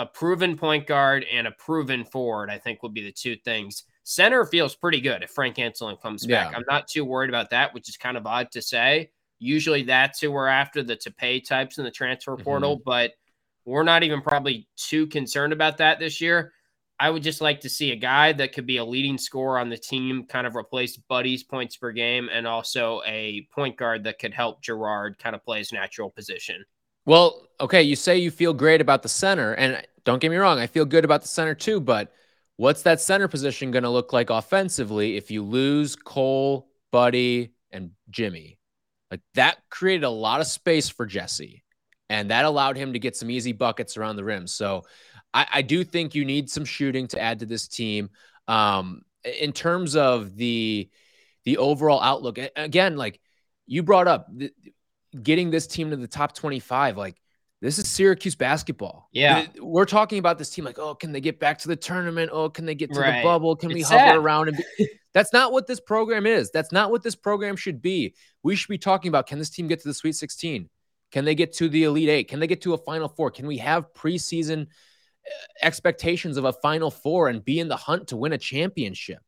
a 0.00 0.06
proven 0.06 0.58
point 0.58 0.88
guard 0.88 1.24
and 1.32 1.46
a 1.46 1.52
proven 1.52 2.04
forward? 2.04 2.50
I 2.50 2.58
think 2.58 2.82
would 2.82 2.92
be 2.92 3.04
the 3.04 3.12
two 3.12 3.36
things. 3.36 3.84
Center 4.02 4.44
feels 4.44 4.74
pretty 4.74 5.00
good 5.00 5.22
if 5.22 5.30
Frank 5.30 5.54
Anselem 5.54 6.02
comes 6.02 6.26
back. 6.26 6.52
I'm 6.52 6.64
not 6.68 6.88
too 6.88 7.04
worried 7.04 7.30
about 7.30 7.50
that, 7.50 7.74
which 7.74 7.88
is 7.88 7.96
kind 7.96 8.16
of 8.16 8.26
odd 8.26 8.50
to 8.52 8.60
say. 8.60 9.10
Usually 9.38 9.84
that's 9.84 10.20
who 10.20 10.32
we're 10.32 10.48
after, 10.48 10.82
the 10.82 10.96
to 10.96 11.12
pay 11.12 11.38
types 11.38 11.78
in 11.78 11.84
the 11.84 11.92
transfer 11.92 12.36
portal, 12.36 12.74
mm-hmm. 12.76 12.82
but 12.84 13.12
we're 13.64 13.84
not 13.84 14.02
even 14.02 14.20
probably 14.20 14.66
too 14.76 15.06
concerned 15.06 15.52
about 15.52 15.78
that 15.78 16.00
this 16.00 16.20
year. 16.20 16.52
I 16.98 17.10
would 17.10 17.22
just 17.22 17.40
like 17.40 17.60
to 17.60 17.68
see 17.68 17.92
a 17.92 17.96
guy 17.96 18.32
that 18.32 18.52
could 18.54 18.66
be 18.66 18.78
a 18.78 18.84
leading 18.84 19.18
scorer 19.18 19.58
on 19.58 19.68
the 19.68 19.76
team, 19.76 20.24
kind 20.26 20.46
of 20.46 20.56
replace 20.56 20.96
Buddy's 20.96 21.42
points 21.42 21.76
per 21.76 21.92
game, 21.92 22.30
and 22.32 22.46
also 22.46 23.02
a 23.06 23.46
point 23.54 23.76
guard 23.76 24.04
that 24.04 24.18
could 24.18 24.32
help 24.32 24.62
Girard 24.62 25.18
kind 25.18 25.34
of 25.34 25.44
play 25.44 25.58
his 25.58 25.72
natural 25.72 26.08
position. 26.08 26.64
Well, 27.04 27.46
okay, 27.60 27.82
you 27.82 27.96
say 27.96 28.16
you 28.16 28.30
feel 28.30 28.54
great 28.54 28.80
about 28.80 29.02
the 29.02 29.08
center, 29.08 29.52
and 29.52 29.86
don't 30.04 30.20
get 30.20 30.30
me 30.30 30.38
wrong, 30.38 30.58
I 30.58 30.66
feel 30.66 30.86
good 30.86 31.04
about 31.04 31.22
the 31.22 31.28
center 31.28 31.54
too, 31.54 31.80
but 31.80 32.12
what's 32.56 32.82
that 32.82 33.00
center 33.00 33.28
position 33.28 33.70
going 33.70 33.84
to 33.84 33.90
look 33.90 34.12
like 34.12 34.30
offensively 34.30 35.16
if 35.16 35.30
you 35.30 35.44
lose 35.44 35.96
Cole, 35.96 36.68
Buddy, 36.90 37.52
and 37.70 37.90
Jimmy? 38.08 38.58
Like 39.10 39.20
that 39.34 39.58
created 39.70 40.04
a 40.04 40.10
lot 40.10 40.40
of 40.40 40.46
space 40.46 40.88
for 40.88 41.06
Jesse, 41.06 41.62
and 42.08 42.30
that 42.30 42.44
allowed 42.44 42.76
him 42.76 42.94
to 42.94 42.98
get 42.98 43.16
some 43.16 43.30
easy 43.30 43.52
buckets 43.52 43.96
around 43.96 44.16
the 44.16 44.24
rim. 44.24 44.46
So 44.46 44.82
I, 45.36 45.46
I 45.52 45.62
do 45.62 45.84
think 45.84 46.14
you 46.14 46.24
need 46.24 46.48
some 46.48 46.64
shooting 46.64 47.08
to 47.08 47.20
add 47.20 47.40
to 47.40 47.46
this 47.46 47.68
team. 47.68 48.08
Um, 48.48 49.02
in 49.22 49.52
terms 49.52 49.94
of 49.94 50.34
the 50.34 50.88
the 51.44 51.58
overall 51.58 52.00
outlook, 52.00 52.38
again, 52.56 52.96
like 52.96 53.20
you 53.66 53.82
brought 53.82 54.08
up, 54.08 54.26
the, 54.34 54.50
getting 55.22 55.50
this 55.50 55.66
team 55.66 55.90
to 55.90 55.96
the 55.96 56.08
top 56.08 56.34
25, 56.34 56.96
like 56.96 57.20
this 57.60 57.78
is 57.78 57.88
Syracuse 57.88 58.34
basketball. 58.34 59.08
Yeah. 59.12 59.46
We're 59.60 59.84
talking 59.84 60.18
about 60.18 60.38
this 60.38 60.50
team 60.50 60.64
like, 60.64 60.78
oh, 60.78 60.94
can 60.94 61.12
they 61.12 61.20
get 61.20 61.38
back 61.38 61.58
to 61.58 61.68
the 61.68 61.76
tournament? 61.76 62.30
Oh, 62.32 62.48
can 62.48 62.64
they 62.64 62.74
get 62.74 62.92
to 62.94 63.00
right. 63.00 63.18
the 63.18 63.22
bubble? 63.22 63.56
Can 63.56 63.70
it's 63.70 63.74
we 63.76 63.82
sad. 63.82 64.08
hover 64.08 64.20
around? 64.20 64.48
And 64.48 64.56
be... 64.78 64.88
That's 65.14 65.32
not 65.32 65.52
what 65.52 65.66
this 65.66 65.80
program 65.80 66.26
is. 66.26 66.50
That's 66.50 66.72
not 66.72 66.90
what 66.90 67.02
this 67.02 67.14
program 67.14 67.56
should 67.56 67.82
be. 67.82 68.14
We 68.42 68.56
should 68.56 68.68
be 68.68 68.78
talking 68.78 69.10
about 69.10 69.26
can 69.26 69.38
this 69.38 69.50
team 69.50 69.68
get 69.68 69.80
to 69.80 69.88
the 69.88 69.94
Sweet 69.94 70.12
16? 70.12 70.68
Can 71.12 71.24
they 71.24 71.34
get 71.34 71.52
to 71.54 71.68
the 71.68 71.84
Elite 71.84 72.08
Eight? 72.08 72.28
Can 72.28 72.40
they 72.40 72.46
get 72.46 72.62
to 72.62 72.74
a 72.74 72.78
Final 72.78 73.08
Four? 73.08 73.30
Can 73.30 73.46
we 73.46 73.58
have 73.58 73.92
preseason 73.94 74.66
expectations 75.62 76.36
of 76.36 76.44
a 76.44 76.52
Final 76.52 76.90
Four 76.90 77.28
and 77.28 77.44
be 77.44 77.60
in 77.60 77.68
the 77.68 77.76
hunt 77.76 78.08
to 78.08 78.16
win 78.16 78.32
a 78.32 78.38
championship. 78.38 79.18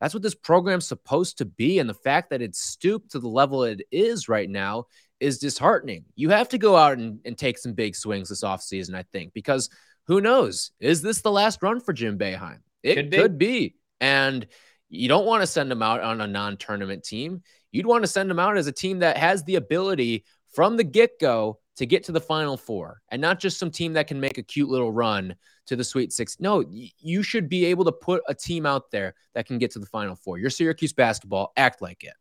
That's 0.00 0.14
what 0.14 0.22
this 0.22 0.34
program's 0.34 0.86
supposed 0.86 1.38
to 1.38 1.44
be. 1.44 1.78
And 1.78 1.88
the 1.88 1.94
fact 1.94 2.30
that 2.30 2.42
it's 2.42 2.60
stooped 2.60 3.12
to 3.12 3.18
the 3.18 3.28
level 3.28 3.64
it 3.64 3.82
is 3.90 4.28
right 4.28 4.48
now 4.48 4.84
is 5.18 5.38
disheartening. 5.38 6.04
You 6.14 6.30
have 6.30 6.48
to 6.50 6.58
go 6.58 6.76
out 6.76 6.98
and, 6.98 7.18
and 7.24 7.36
take 7.36 7.58
some 7.58 7.72
big 7.72 7.96
swings 7.96 8.28
this 8.28 8.44
offseason, 8.44 8.94
I 8.94 9.04
think, 9.12 9.32
because 9.32 9.68
who 10.06 10.20
knows? 10.20 10.70
Is 10.80 11.02
this 11.02 11.20
the 11.20 11.32
last 11.32 11.62
run 11.62 11.80
for 11.80 11.92
Jim 11.92 12.18
Boeheim? 12.18 12.60
It 12.82 12.94
could 12.94 13.10
be. 13.10 13.16
Could 13.16 13.38
be. 13.38 13.74
And 14.00 14.46
you 14.88 15.08
don't 15.08 15.26
want 15.26 15.42
to 15.42 15.46
send 15.46 15.70
him 15.70 15.82
out 15.82 16.00
on 16.00 16.20
a 16.20 16.26
non 16.26 16.56
tournament 16.56 17.04
team. 17.04 17.42
You'd 17.72 17.86
want 17.86 18.04
to 18.04 18.08
send 18.08 18.30
him 18.30 18.38
out 18.38 18.56
as 18.56 18.66
a 18.66 18.72
team 18.72 19.00
that 19.00 19.18
has 19.18 19.44
the 19.44 19.56
ability 19.56 20.24
from 20.54 20.76
the 20.76 20.84
get 20.84 21.18
go 21.20 21.58
to 21.78 21.86
get 21.86 22.02
to 22.04 22.12
the 22.12 22.20
final 22.20 22.56
four 22.56 23.00
and 23.10 23.22
not 23.22 23.38
just 23.38 23.58
some 23.58 23.70
team 23.70 23.92
that 23.92 24.08
can 24.08 24.18
make 24.20 24.36
a 24.36 24.42
cute 24.42 24.68
little 24.68 24.92
run 24.92 25.34
to 25.66 25.76
the 25.76 25.84
Sweet 25.84 26.12
Six. 26.12 26.38
No, 26.40 26.64
you 26.68 27.22
should 27.22 27.48
be 27.48 27.64
able 27.66 27.84
to 27.84 27.92
put 27.92 28.22
a 28.28 28.34
team 28.34 28.66
out 28.66 28.90
there 28.90 29.14
that 29.34 29.46
can 29.46 29.58
get 29.58 29.70
to 29.72 29.78
the 29.78 29.86
final 29.86 30.16
four. 30.16 30.38
Your 30.38 30.50
Syracuse 30.50 30.92
basketball, 30.92 31.52
act 31.56 31.80
like 31.80 32.02
it. 32.02 32.14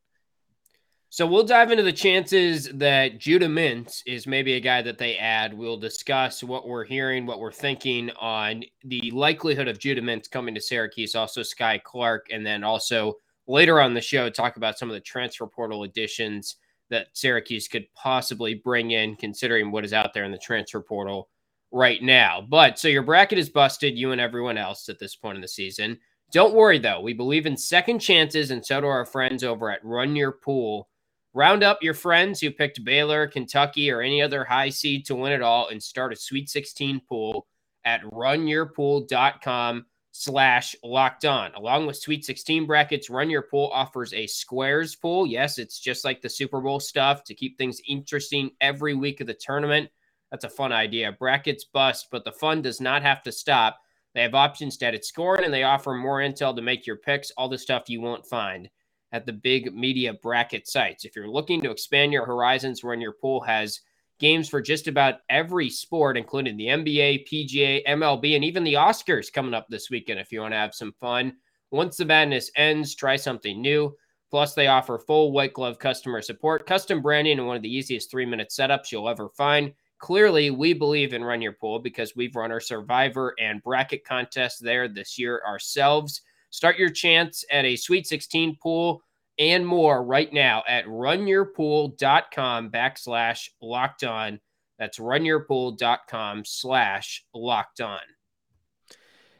So 1.09 1.25
we'll 1.25 1.43
dive 1.43 1.71
into 1.71 1.83
the 1.83 1.93
chances 1.93 2.69
that 2.73 3.17
Judah 3.17 3.47
Mintz 3.47 4.03
is 4.05 4.27
maybe 4.27 4.53
a 4.53 4.59
guy 4.59 4.83
that 4.83 4.99
they 4.99 5.17
add. 5.17 5.53
We'll 5.53 5.77
discuss 5.77 6.43
what 6.43 6.67
we're 6.67 6.83
hearing, 6.83 7.25
what 7.25 7.39
we're 7.39 7.51
thinking 7.51 8.11
on 8.19 8.63
the 8.83 9.09
likelihood 9.11 9.67
of 9.67 9.79
Judah 9.79 10.01
Mintz 10.01 10.29
coming 10.29 10.53
to 10.53 10.61
Syracuse, 10.61 11.15
also 11.15 11.41
Skyy 11.41 11.81
Clark, 11.81 12.27
and 12.31 12.45
then 12.45 12.63
also 12.63 13.13
later 13.47 13.81
on 13.81 13.95
the 13.95 14.01
show 14.01 14.29
talk 14.29 14.57
about 14.57 14.77
some 14.77 14.89
of 14.89 14.93
the 14.93 14.99
transfer 14.99 15.47
portal 15.47 15.83
additions 15.83 16.57
that 16.89 17.07
Syracuse 17.13 17.67
could 17.67 17.91
possibly 17.93 18.55
bring 18.55 18.91
in, 18.91 19.15
considering 19.15 19.71
what 19.71 19.85
is 19.85 19.93
out 19.93 20.13
there 20.13 20.23
in 20.23 20.31
the 20.31 20.37
transfer 20.37 20.81
portal 20.81 21.29
right 21.71 22.01
now. 22.01 22.45
But 22.47 22.79
so 22.79 22.87
your 22.87 23.03
bracket 23.03 23.37
is 23.37 23.49
busted, 23.49 23.97
you 23.97 24.11
and 24.11 24.21
everyone 24.21 24.57
else 24.57 24.89
at 24.89 24.99
this 24.99 25.15
point 25.15 25.35
in 25.35 25.41
the 25.41 25.47
season. 25.47 25.99
Don't 26.31 26.55
worry 26.55 26.77
though, 26.77 27.01
we 27.01 27.13
believe 27.13 27.45
in 27.45 27.55
second 27.55 27.99
chances, 27.99 28.51
and 28.51 28.65
so 28.65 28.81
do 28.81 28.87
our 28.87 29.05
friends 29.05 29.43
over 29.43 29.71
at 29.71 29.83
Run 29.83 30.15
Your 30.15 30.33
Pool. 30.33 30.89
Round 31.33 31.63
up 31.63 31.83
your 31.83 31.93
friends 31.93 32.41
who 32.41 32.51
picked 32.51 32.83
Baylor, 32.83 33.27
Kentucky, 33.27 33.91
or 33.91 34.01
any 34.01 34.21
other 34.21 34.43
high 34.43 34.69
seed 34.69 35.05
to 35.05 35.15
win 35.15 35.31
it 35.31 35.41
all 35.41 35.67
and 35.69 35.81
start 35.81 36.11
a 36.11 36.15
Sweet 36.15 36.49
16 36.49 37.01
pool 37.07 37.47
at 37.85 38.01
runyourpool.com 38.03 39.85
slash 40.19 40.75
locked 40.83 41.25
on. 41.25 41.53
Along 41.53 41.85
with 41.85 41.95
Sweet 41.95 42.25
16 42.25 42.65
brackets, 42.65 43.07
Run 43.09 43.29
Your 43.29 43.43
Pool 43.43 43.69
offers 43.71 44.13
a 44.13 44.25
squares 44.25 44.95
pool. 44.95 45.27
Yes, 45.27 45.59
it's 45.59 45.79
just 45.79 46.03
like 46.03 46.21
the 46.21 46.29
Super 46.29 46.59
Bowl 46.59 46.79
stuff 46.79 47.23
to 47.25 47.35
keep 47.35 47.55
things 47.55 47.79
interesting 47.87 48.49
every 48.59 48.95
week 48.95 49.21
of 49.21 49.27
the 49.27 49.35
tournament. 49.35 49.89
That's 50.31 50.43
a 50.43 50.49
fun 50.49 50.73
idea. 50.73 51.11
Brackets 51.11 51.65
bust, 51.65 52.07
but 52.11 52.25
the 52.25 52.31
fun 52.31 52.63
does 52.63 52.81
not 52.81 53.03
have 53.03 53.21
to 53.23 53.31
stop. 53.31 53.79
They 54.15 54.23
have 54.23 54.33
options 54.33 54.77
to 54.77 54.87
edit 54.87 55.05
scoring 55.05 55.45
and 55.45 55.53
they 55.53 55.63
offer 55.63 55.93
more 55.93 56.17
intel 56.17 56.55
to 56.55 56.63
make 56.63 56.87
your 56.87 56.97
picks, 56.97 57.29
all 57.31 57.47
the 57.47 57.57
stuff 57.57 57.87
you 57.87 58.01
won't 58.01 58.25
find 58.25 58.67
at 59.11 59.27
the 59.27 59.33
big 59.33 59.73
media 59.75 60.13
bracket 60.13 60.67
sites. 60.67 61.05
If 61.05 61.15
you're 61.15 61.29
looking 61.29 61.61
to 61.61 61.69
expand 61.69 62.11
your 62.11 62.25
horizons, 62.25 62.83
Run 62.83 62.99
Your 62.99 63.13
Pool 63.13 63.39
has 63.41 63.81
games 64.19 64.49
for 64.49 64.61
just 64.61 64.87
about 64.87 65.19
every 65.29 65.69
sport, 65.69 66.17
including 66.17 66.57
the 66.57 66.67
NBA, 66.67 67.27
PGA, 67.27 67.85
MLB, 67.85 68.35
and 68.35 68.43
even 68.43 68.63
the 68.63 68.73
Oscars 68.73 69.31
coming 69.31 69.53
up 69.53 69.67
this 69.69 69.89
weekend 69.89 70.19
if 70.19 70.31
you 70.31 70.41
want 70.41 70.53
to 70.53 70.57
have 70.57 70.73
some 70.73 70.93
fun. 70.99 71.33
Once 71.71 71.97
the 71.97 72.05
madness 72.05 72.49
ends, 72.55 72.95
try 72.95 73.15
something 73.15 73.61
new. 73.61 73.95
Plus, 74.29 74.53
they 74.53 74.67
offer 74.67 74.99
full 74.99 75.31
white 75.31 75.53
glove 75.53 75.79
customer 75.79 76.21
support, 76.21 76.65
custom 76.65 77.01
branding, 77.01 77.37
and 77.37 77.47
one 77.47 77.55
of 77.55 77.61
the 77.61 77.73
easiest 77.73 78.11
three 78.11 78.25
minute 78.25 78.49
setups 78.49 78.91
you'll 78.91 79.09
ever 79.09 79.29
find. 79.29 79.73
Clearly, 79.99 80.51
we 80.51 80.73
believe 80.73 81.13
in 81.13 81.23
Run 81.23 81.41
Your 81.41 81.53
Pool 81.53 81.79
because 81.79 82.15
we've 82.15 82.35
run 82.35 82.51
our 82.51 82.59
Survivor 82.59 83.33
and 83.39 83.63
bracket 83.63 84.03
contest 84.03 84.63
there 84.63 84.87
this 84.87 85.17
year 85.17 85.41
ourselves. 85.47 86.21
Start 86.49 86.77
your 86.77 86.89
chance 86.89 87.43
at 87.51 87.65
a 87.65 87.75
Sweet 87.75 88.05
16 88.05 88.57
pool 88.61 89.01
and 89.39 89.65
more 89.65 90.03
right 90.03 90.31
now 90.31 90.63
at 90.67 90.85
runyourpool.com 90.85 92.69
backslash 92.69 93.49
locked 93.61 94.03
on. 94.03 94.39
That's 94.79 94.99
runyourpool.com 94.99 96.43
slash 96.45 97.25
locked 97.33 97.81
on. 97.81 97.99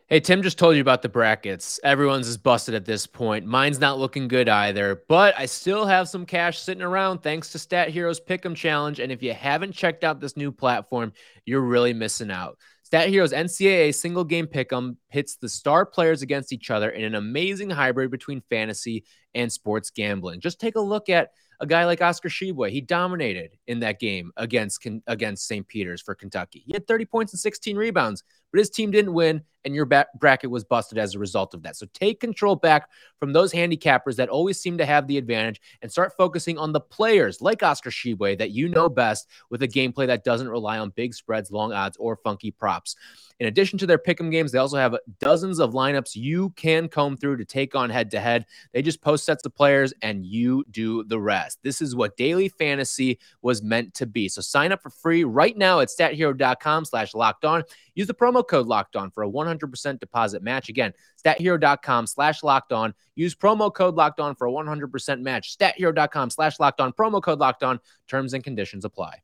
Hey, 0.10 0.22
Tim 0.22 0.42
just 0.42 0.58
told 0.58 0.76
you 0.76 0.82
about 0.82 1.02
the 1.02 1.10
brackets. 1.10 1.82
Everyone's 1.84 2.30
is 2.30 2.38
busted 2.38 2.74
at 2.74 2.86
this 2.86 3.06
point. 3.06 3.46
Mine's 3.46 3.80
not 3.80 4.00
looking 4.00 4.30
good 4.30 4.48
either, 4.48 5.04
but 5.10 5.38
I 5.38 5.48
still 5.48 5.86
have 5.86 6.08
some 6.08 6.26
cash 6.26 6.60
sitting 6.60 6.82
around 6.82 7.20
thanks 7.20 7.52
to 7.52 7.60
Stat 7.60 7.90
Heroes 7.90 8.22
Pick'em 8.22 8.56
Challenge. 8.56 9.02
And 9.02 9.12
if 9.12 9.22
you 9.22 9.34
haven't 9.34 9.74
checked 9.74 10.06
out 10.06 10.22
this 10.22 10.38
new 10.38 10.50
platform, 10.50 11.12
you're 11.46 11.60
really 11.60 11.94
missing 11.94 12.32
out. 12.32 12.58
Stat 12.84 13.10
Heroes 13.10 13.34
NCAA 13.34 13.94
single 13.94 14.24
game 14.24 14.48
pick'em 14.48 14.96
pits 15.12 15.36
the 15.36 15.50
star 15.50 15.86
players 15.86 16.22
against 16.22 16.54
each 16.54 16.72
other 16.72 16.90
in 16.90 17.04
an 17.04 17.16
amazing 17.16 17.70
hybrid 17.70 18.10
between 18.10 18.42
fantasy 18.50 19.04
and 19.38 19.52
sports 19.52 19.90
gambling. 19.92 20.40
Just 20.40 20.60
take 20.60 20.76
a 20.76 20.82
look 20.82 21.10
at 21.10 21.32
a 21.60 21.66
guy 21.66 21.86
like 21.86 22.02
Oscar 22.02 22.30
Tshiebwe. 22.30 22.70
He 22.70 22.82
dominated 22.82 23.58
in 23.68 23.80
that 23.80 24.00
game 24.00 24.32
against 24.38 24.86
against 25.08 25.48
St. 25.48 25.68
Peter's 25.68 26.02
for 26.02 26.16
Kentucky. 26.16 26.64
He 26.66 26.74
had 26.74 26.88
30 26.88 27.06
points 27.06 27.34
and 27.34 27.40
16 27.40 27.76
rebounds, 27.78 28.24
but 28.52 28.60
his 28.60 28.70
team 28.70 28.92
didn't 28.92 29.14
win, 29.14 29.42
and 29.66 29.74
your 29.74 29.86
bracket 29.86 30.50
was 30.50 30.64
busted 30.64 30.98
as 30.98 31.16
a 31.16 31.20
result 31.20 31.54
of 31.54 31.64
that. 31.64 31.76
So 31.76 31.88
take 31.94 32.20
control 32.20 32.56
back 32.56 32.90
from 33.20 33.34
those 33.34 33.52
handicappers 33.52 34.16
that 34.18 34.30
always 34.30 34.60
seem 34.60 34.78
to 34.78 34.86
have 34.86 35.08
the 35.08 35.18
advantage 35.18 35.60
and 35.82 35.92
start 35.92 36.14
focusing 36.18 36.58
on 36.58 36.74
the 36.74 36.80
players 36.80 37.42
like 37.42 37.64
Oscar 37.64 37.90
Tshiebwe 37.90 38.38
that 38.38 38.52
you 38.52 38.70
know 38.70 38.90
best 38.90 39.28
with 39.50 39.64
a 39.64 39.68
gameplay 39.68 40.08
that 40.08 40.24
doesn't 40.24 40.50
rely 40.50 40.78
on 40.78 40.92
big 40.92 41.14
spreads, 41.14 41.52
long 41.52 41.74
odds, 41.74 41.98
or 41.98 42.18
funky 42.18 42.52
props. 42.52 42.96
In 43.40 43.48
addition 43.48 43.78
to 43.80 43.86
their 43.86 44.00
pick'em 44.00 44.32
games, 44.32 44.52
they 44.52 44.58
also 44.58 44.78
have 44.78 44.96
dozens 45.20 45.60
of 45.60 45.74
lineups 45.74 46.16
you 46.16 46.50
can 46.52 46.88
comb 46.88 47.16
through 47.16 47.38
to 47.38 47.46
take 47.46 47.76
on 47.76 47.90
head 47.90 48.10
to 48.12 48.20
head. 48.20 48.46
They 48.74 48.82
just 48.82 49.02
post 49.02 49.26
sets 49.26 49.46
of 49.46 49.54
players 49.54 49.94
and 50.02 50.26
you 50.26 50.64
do 50.72 51.04
the 51.04 51.20
rest. 51.20 51.60
This 51.62 51.82
is 51.82 51.96
what 51.96 52.18
daily 52.18 52.50
fantasy 52.50 53.20
was 53.42 53.62
meant 53.62 53.94
to 53.96 54.08
be. 54.08 54.28
So 54.28 54.42
sign 54.42 54.72
up 54.72 54.82
for 54.82 54.90
free 54.90 55.24
right 55.24 55.56
now 55.56 55.80
at 55.82 55.90
stathero.com 55.90 56.86
slash 56.86 57.14
locked 57.14 57.46
on. 57.46 57.64
Use 57.94 58.08
the 58.08 58.14
promo 58.14 58.48
code 58.48 58.68
locked 58.68 58.96
on 58.96 59.12
for 59.12 59.24
a 59.24 59.30
100% 59.30 60.00
deposit 60.00 60.42
match. 60.42 60.70
Again, 60.70 60.94
stathero.com 61.24 62.08
slash 62.08 62.42
locked 62.42 62.72
on. 62.72 62.94
Use 63.16 63.36
promo 63.36 63.74
code 63.74 63.96
locked 63.96 64.20
on 64.20 64.36
for 64.36 64.48
a 64.48 64.52
100% 64.52 65.22
match. 65.22 65.58
Stathero.com 65.58 66.30
slash 66.32 66.60
locked 66.60 66.82
on. 66.82 66.92
Promo 66.94 67.22
code 67.22 67.40
locked 67.40 67.64
on. 67.64 67.80
Terms 68.08 68.34
and 68.34 68.44
conditions 68.44 68.86
apply. 68.86 69.22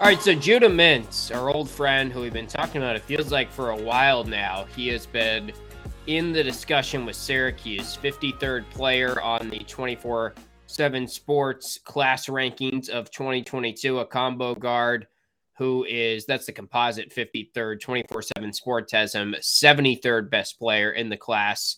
All 0.00 0.06
right, 0.06 0.22
so 0.22 0.34
Judah 0.34 0.70
Mintz, 0.70 1.30
our 1.30 1.50
old 1.50 1.68
friend 1.68 2.10
who 2.10 2.22
we've 2.22 2.32
been 2.32 2.46
talking 2.46 2.80
about, 2.80 2.96
it 2.96 3.02
feels 3.02 3.30
like 3.30 3.52
for 3.52 3.68
a 3.68 3.76
while 3.76 4.24
now, 4.24 4.64
he 4.74 4.88
has 4.88 5.04
been 5.04 5.52
in 6.06 6.32
the 6.32 6.42
discussion 6.42 7.04
with 7.04 7.16
Syracuse, 7.16 7.98
53rd 7.98 8.70
player 8.70 9.20
on 9.20 9.50
the 9.50 9.58
24 9.58 10.36
7 10.64 11.06
sports 11.06 11.78
class 11.84 12.28
rankings 12.28 12.88
of 12.88 13.10
2022, 13.10 13.98
a 13.98 14.06
combo 14.06 14.54
guard 14.54 15.06
who 15.58 15.84
is 15.84 16.24
that's 16.24 16.46
the 16.46 16.52
composite 16.52 17.14
53rd 17.14 17.78
24 17.82 18.22
7 18.22 18.52
sports 18.54 18.92
has 18.92 19.14
him 19.14 19.34
73rd 19.38 20.30
best 20.30 20.58
player 20.58 20.92
in 20.92 21.10
the 21.10 21.16
class. 21.18 21.76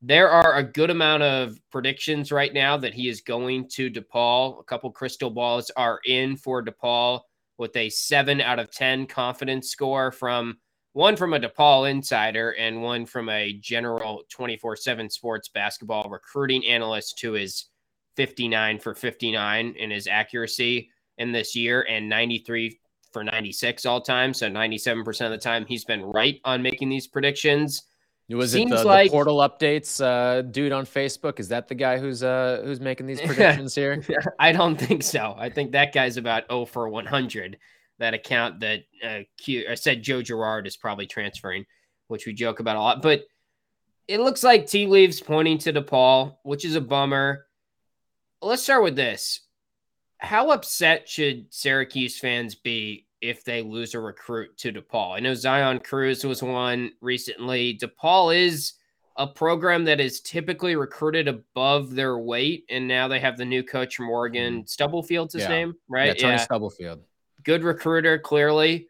There 0.00 0.30
are 0.30 0.54
a 0.54 0.62
good 0.62 0.90
amount 0.90 1.24
of 1.24 1.58
predictions 1.72 2.30
right 2.30 2.54
now 2.54 2.76
that 2.76 2.94
he 2.94 3.08
is 3.08 3.20
going 3.20 3.68
to 3.70 3.90
DePaul. 3.90 4.60
A 4.60 4.62
couple 4.62 4.92
crystal 4.92 5.28
balls 5.28 5.72
are 5.76 5.98
in 6.06 6.36
for 6.36 6.64
DePaul 6.64 7.22
with 7.58 7.76
a 7.76 7.90
seven 7.90 8.40
out 8.40 8.58
of 8.58 8.70
10 8.70 9.06
confidence 9.06 9.70
score 9.70 10.10
from 10.12 10.56
one 10.92 11.16
from 11.16 11.34
a 11.34 11.40
DePaul 11.40 11.90
insider 11.90 12.52
and 12.52 12.82
one 12.82 13.04
from 13.04 13.28
a 13.28 13.52
general 13.60 14.22
24 14.30 14.76
7 14.76 15.10
sports 15.10 15.48
basketball 15.48 16.08
recruiting 16.08 16.66
analyst 16.66 17.20
who 17.20 17.34
is 17.34 17.66
59 18.16 18.78
for 18.78 18.94
59 18.94 19.74
in 19.78 19.90
his 19.90 20.06
accuracy 20.06 20.90
in 21.18 21.32
this 21.32 21.54
year 21.54 21.86
and 21.88 22.08
93 22.08 22.78
for 23.12 23.24
96 23.24 23.86
all 23.86 24.00
time. 24.00 24.34
So 24.34 24.48
97% 24.48 25.24
of 25.24 25.30
the 25.30 25.38
time 25.38 25.66
he's 25.66 25.84
been 25.84 26.02
right 26.02 26.40
on 26.44 26.62
making 26.62 26.88
these 26.88 27.06
predictions. 27.06 27.84
Was 28.30 28.52
Seems 28.52 28.70
it 28.72 28.76
the, 28.76 28.84
like, 28.84 29.10
the 29.10 29.12
portal 29.12 29.38
updates 29.38 30.04
uh, 30.04 30.42
dude 30.42 30.72
on 30.72 30.84
Facebook? 30.84 31.40
Is 31.40 31.48
that 31.48 31.66
the 31.66 31.74
guy 31.74 31.98
who's 31.98 32.22
uh, 32.22 32.60
who's 32.62 32.78
making 32.78 33.06
these 33.06 33.20
predictions 33.26 33.74
here? 33.74 34.04
I 34.38 34.52
don't 34.52 34.76
think 34.76 35.02
so. 35.02 35.34
I 35.38 35.48
think 35.48 35.72
that 35.72 35.94
guy's 35.94 36.18
about 36.18 36.44
0 36.50 36.66
for 36.66 36.88
100. 36.90 37.58
That 37.98 38.14
account 38.14 38.60
that 38.60 38.80
uh, 39.02 39.20
Q, 39.38 39.64
I 39.70 39.74
said 39.74 40.02
Joe 40.02 40.20
Girard 40.20 40.66
is 40.66 40.76
probably 40.76 41.06
transferring, 41.06 41.64
which 42.08 42.26
we 42.26 42.34
joke 42.34 42.60
about 42.60 42.76
a 42.76 42.80
lot. 42.80 43.02
But 43.02 43.22
it 44.06 44.20
looks 44.20 44.44
like 44.44 44.66
tea 44.66 44.86
leaves 44.86 45.20
pointing 45.20 45.58
to 45.58 45.72
DePaul, 45.72 46.36
which 46.42 46.66
is 46.66 46.76
a 46.76 46.80
bummer. 46.82 47.46
Let's 48.42 48.62
start 48.62 48.84
with 48.84 48.94
this. 48.94 49.40
How 50.18 50.50
upset 50.50 51.08
should 51.08 51.46
Syracuse 51.52 52.18
fans 52.18 52.54
be 52.54 53.06
if 53.20 53.44
they 53.44 53.62
lose 53.62 53.94
a 53.94 54.00
recruit 54.00 54.56
to 54.58 54.72
DePaul. 54.72 55.16
I 55.16 55.20
know 55.20 55.34
Zion 55.34 55.80
Cruz 55.80 56.24
was 56.24 56.42
one 56.42 56.92
recently. 57.00 57.78
DePaul 57.78 58.36
is 58.36 58.74
a 59.16 59.26
program 59.26 59.84
that 59.84 60.00
is 60.00 60.20
typically 60.20 60.76
recruited 60.76 61.26
above 61.26 61.94
their 61.94 62.18
weight, 62.18 62.64
and 62.70 62.86
now 62.86 63.08
they 63.08 63.18
have 63.18 63.36
the 63.36 63.44
new 63.44 63.64
coach 63.64 63.96
from 63.96 64.08
Oregon, 64.08 64.62
mm. 64.62 64.66
Stubblefield's 64.66 65.34
his 65.34 65.42
yeah. 65.42 65.48
name, 65.48 65.74
right? 65.88 66.06
Yeah, 66.16 66.22
Tony 66.22 66.32
yeah. 66.34 66.44
Stubblefield. 66.44 67.02
Good 67.42 67.64
recruiter, 67.64 68.18
clearly. 68.18 68.88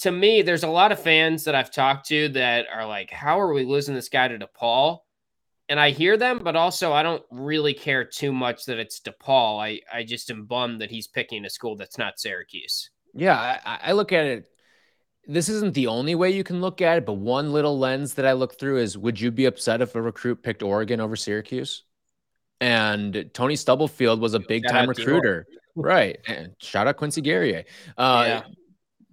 To 0.00 0.12
me, 0.12 0.42
there's 0.42 0.62
a 0.62 0.68
lot 0.68 0.92
of 0.92 1.00
fans 1.00 1.44
that 1.44 1.54
I've 1.54 1.72
talked 1.72 2.06
to 2.08 2.28
that 2.30 2.66
are 2.72 2.86
like, 2.86 3.10
"How 3.10 3.40
are 3.40 3.52
we 3.52 3.64
losing 3.64 3.94
this 3.94 4.08
guy 4.08 4.28
to 4.28 4.38
DePaul?" 4.38 5.00
And 5.68 5.80
I 5.80 5.90
hear 5.90 6.16
them, 6.16 6.40
but 6.44 6.54
also 6.54 6.92
I 6.92 7.02
don't 7.02 7.24
really 7.30 7.74
care 7.74 8.04
too 8.04 8.32
much 8.32 8.66
that 8.66 8.78
it's 8.78 9.00
DePaul. 9.00 9.60
I 9.60 9.80
I 9.92 10.04
just 10.04 10.30
am 10.30 10.44
bummed 10.44 10.80
that 10.82 10.90
he's 10.90 11.08
picking 11.08 11.44
a 11.44 11.50
school 11.50 11.76
that's 11.76 11.98
not 11.98 12.20
Syracuse. 12.20 12.90
Yeah, 13.16 13.60
I, 13.64 13.78
I 13.82 13.92
look 13.92 14.12
at 14.12 14.26
it. 14.26 14.48
This 15.26 15.48
isn't 15.48 15.74
the 15.74 15.88
only 15.88 16.14
way 16.14 16.30
you 16.30 16.44
can 16.44 16.60
look 16.60 16.80
at 16.80 16.98
it, 16.98 17.06
but 17.06 17.14
one 17.14 17.52
little 17.52 17.78
lens 17.78 18.14
that 18.14 18.26
I 18.26 18.32
look 18.32 18.58
through 18.58 18.78
is 18.78 18.96
would 18.96 19.20
you 19.20 19.32
be 19.32 19.46
upset 19.46 19.80
if 19.80 19.94
a 19.94 20.00
recruit 20.00 20.42
picked 20.42 20.62
Oregon 20.62 21.00
over 21.00 21.16
Syracuse? 21.16 21.82
And 22.60 23.28
Tony 23.34 23.56
Stubblefield 23.56 24.20
was 24.20 24.34
a 24.34 24.40
big 24.40 24.66
time 24.68 24.88
recruiter. 24.88 25.46
right. 25.74 26.18
And 26.28 26.54
shout 26.58 26.86
out 26.86 26.96
Quincy 26.96 27.20
Guerrier. 27.20 27.64
Uh, 27.98 28.24
yeah. 28.26 28.42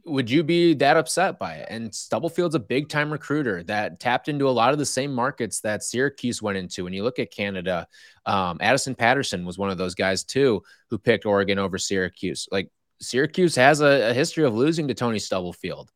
Would 0.05 0.29
you 0.29 0.43
be 0.43 0.73
that 0.75 0.97
upset 0.97 1.39
by 1.39 1.55
it? 1.55 1.67
And 1.69 1.89
Stubblefield's 1.89 2.55
a 2.55 2.59
big 2.59 2.89
time 2.89 3.09
recruiter 3.09 3.63
that 3.63 4.01
tapped 4.01 4.27
into 4.27 4.49
a 4.49 4.51
lot 4.51 4.73
of 4.73 4.79
the 4.79 4.85
same 4.85 5.13
markets 5.13 5.61
that 5.61 5.81
Syracuse 5.81 6.41
went 6.41 6.57
into. 6.57 6.83
When 6.83 6.93
you 6.93 7.03
look 7.03 7.19
at 7.19 7.31
Canada, 7.31 7.87
um, 8.25 8.57
Addison 8.59 8.95
Patterson 8.95 9.45
was 9.45 9.57
one 9.57 9.69
of 9.69 9.77
those 9.77 9.95
guys 9.95 10.25
too 10.25 10.61
who 10.89 10.97
picked 10.97 11.25
Oregon 11.25 11.57
over 11.57 11.77
Syracuse. 11.77 12.49
Like 12.51 12.69
Syracuse 13.03 13.55
has 13.55 13.81
a, 13.81 14.09
a 14.09 14.13
history 14.13 14.45
of 14.45 14.55
losing 14.55 14.87
to 14.87 14.93
Tony 14.93 15.19
Stubblefield 15.19 15.91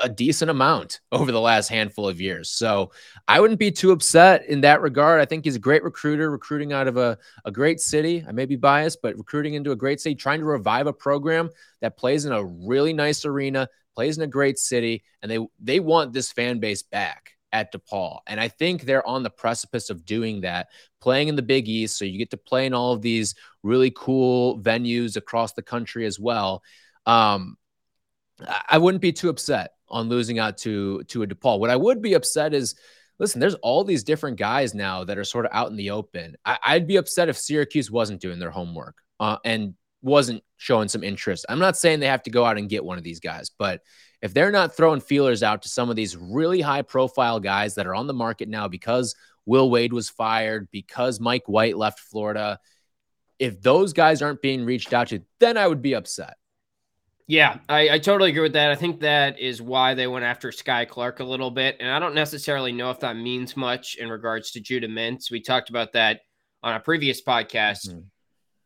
a 0.00 0.08
decent 0.08 0.50
amount 0.50 1.00
over 1.12 1.32
the 1.32 1.40
last 1.40 1.68
handful 1.68 2.08
of 2.08 2.20
years. 2.20 2.50
So 2.50 2.92
I 3.28 3.40
wouldn't 3.40 3.60
be 3.60 3.70
too 3.70 3.92
upset 3.92 4.46
in 4.46 4.62
that 4.62 4.80
regard. 4.80 5.20
I 5.20 5.24
think 5.24 5.44
he's 5.44 5.56
a 5.56 5.60
great 5.60 5.84
recruiter, 5.84 6.30
recruiting 6.30 6.72
out 6.72 6.88
of 6.88 6.96
a, 6.96 7.18
a 7.44 7.50
great 7.50 7.80
city. 7.80 8.24
I 8.26 8.32
may 8.32 8.46
be 8.46 8.56
biased, 8.56 9.02
but 9.02 9.16
recruiting 9.16 9.54
into 9.54 9.72
a 9.72 9.76
great 9.76 10.00
city, 10.00 10.14
trying 10.14 10.40
to 10.40 10.46
revive 10.46 10.86
a 10.86 10.92
program 10.92 11.50
that 11.80 11.96
plays 11.96 12.24
in 12.24 12.32
a 12.32 12.44
really 12.44 12.92
nice 12.92 13.24
arena, 13.24 13.68
plays 13.94 14.16
in 14.16 14.24
a 14.24 14.28
great 14.28 14.58
city, 14.58 15.04
and 15.22 15.30
they 15.30 15.38
they 15.60 15.80
want 15.80 16.12
this 16.12 16.32
fan 16.32 16.58
base 16.58 16.82
back 16.82 17.32
at 17.52 17.72
DePaul. 17.72 18.20
And 18.26 18.40
I 18.40 18.48
think 18.48 18.82
they're 18.82 19.06
on 19.06 19.22
the 19.22 19.30
precipice 19.30 19.90
of 19.90 20.04
doing 20.04 20.40
that, 20.40 20.68
playing 21.00 21.28
in 21.28 21.36
the 21.36 21.42
Big 21.42 21.68
East. 21.68 21.98
So 21.98 22.04
you 22.04 22.18
get 22.18 22.30
to 22.30 22.36
play 22.36 22.66
in 22.66 22.74
all 22.74 22.92
of 22.92 23.02
these 23.02 23.34
really 23.62 23.92
cool 23.94 24.58
venues 24.60 25.16
across 25.16 25.52
the 25.52 25.62
country 25.62 26.06
as 26.06 26.18
well. 26.18 26.62
Um, 27.06 27.56
I 28.68 28.78
wouldn't 28.78 29.02
be 29.02 29.12
too 29.12 29.28
upset 29.28 29.72
on 29.88 30.08
losing 30.08 30.38
out 30.38 30.56
to 30.58 31.02
to 31.04 31.22
a 31.22 31.26
DePaul. 31.26 31.60
What 31.60 31.70
I 31.70 31.76
would 31.76 32.00
be 32.00 32.14
upset 32.14 32.54
is, 32.54 32.74
listen, 33.18 33.40
there's 33.40 33.54
all 33.56 33.84
these 33.84 34.02
different 34.02 34.38
guys 34.38 34.74
now 34.74 35.04
that 35.04 35.18
are 35.18 35.24
sort 35.24 35.44
of 35.44 35.52
out 35.52 35.70
in 35.70 35.76
the 35.76 35.90
open. 35.90 36.36
I, 36.44 36.74
would 36.74 36.86
be 36.86 36.96
upset 36.96 37.28
if 37.28 37.36
Syracuse 37.36 37.90
wasn't 37.90 38.20
doing 38.20 38.38
their 38.38 38.50
homework 38.50 38.96
uh, 39.20 39.36
and 39.44 39.74
wasn't 40.00 40.42
showing 40.56 40.88
some 40.88 41.04
interest. 41.04 41.46
I'm 41.48 41.58
not 41.58 41.76
saying 41.76 42.00
they 42.00 42.06
have 42.06 42.24
to 42.24 42.30
go 42.30 42.44
out 42.44 42.58
and 42.58 42.68
get 42.68 42.84
one 42.84 42.98
of 42.98 43.04
these 43.04 43.20
guys, 43.20 43.50
but 43.56 43.82
if 44.22 44.32
they're 44.32 44.52
not 44.52 44.74
throwing 44.74 45.00
feelers 45.00 45.42
out 45.42 45.62
to 45.62 45.68
some 45.68 45.90
of 45.90 45.96
these 45.96 46.16
really 46.16 46.60
high 46.60 46.82
profile 46.82 47.40
guys 47.40 47.74
that 47.74 47.86
are 47.86 47.94
on 47.94 48.06
the 48.06 48.14
market 48.14 48.48
now 48.48 48.68
because 48.68 49.16
Will 49.44 49.68
Wade 49.68 49.92
was 49.92 50.08
fired, 50.08 50.68
because 50.70 51.18
Mike 51.18 51.42
White 51.46 51.76
left 51.76 51.98
Florida, 51.98 52.60
if 53.40 53.60
those 53.60 53.92
guys 53.92 54.22
aren't 54.22 54.40
being 54.40 54.64
reached 54.64 54.92
out 54.92 55.08
to, 55.08 55.20
then 55.40 55.58
I 55.58 55.66
would 55.66 55.82
be 55.82 55.94
upset. 55.94 56.36
Yeah, 57.26 57.58
I, 57.68 57.90
I, 57.90 57.98
totally 57.98 58.30
agree 58.30 58.42
with 58.42 58.52
that. 58.54 58.70
I 58.70 58.74
think 58.74 59.00
that 59.00 59.38
is 59.38 59.62
why 59.62 59.94
they 59.94 60.06
went 60.06 60.24
after 60.24 60.50
Skyy 60.50 60.86
Clark 60.88 61.20
a 61.20 61.24
little 61.24 61.50
bit. 61.50 61.76
And 61.80 61.88
I 61.90 61.98
don't 61.98 62.14
necessarily 62.14 62.72
know 62.72 62.90
if 62.90 63.00
that 63.00 63.16
means 63.16 63.56
much 63.56 63.94
in 63.94 64.10
regards 64.10 64.50
to 64.52 64.60
Judah 64.60 64.88
Mintz. 64.88 65.30
We 65.30 65.40
talked 65.40 65.70
about 65.70 65.92
that 65.92 66.20
on 66.62 66.74
a 66.74 66.80
previous 66.80 67.22
podcast. 67.22 67.88
Mm-hmm. 67.88 68.00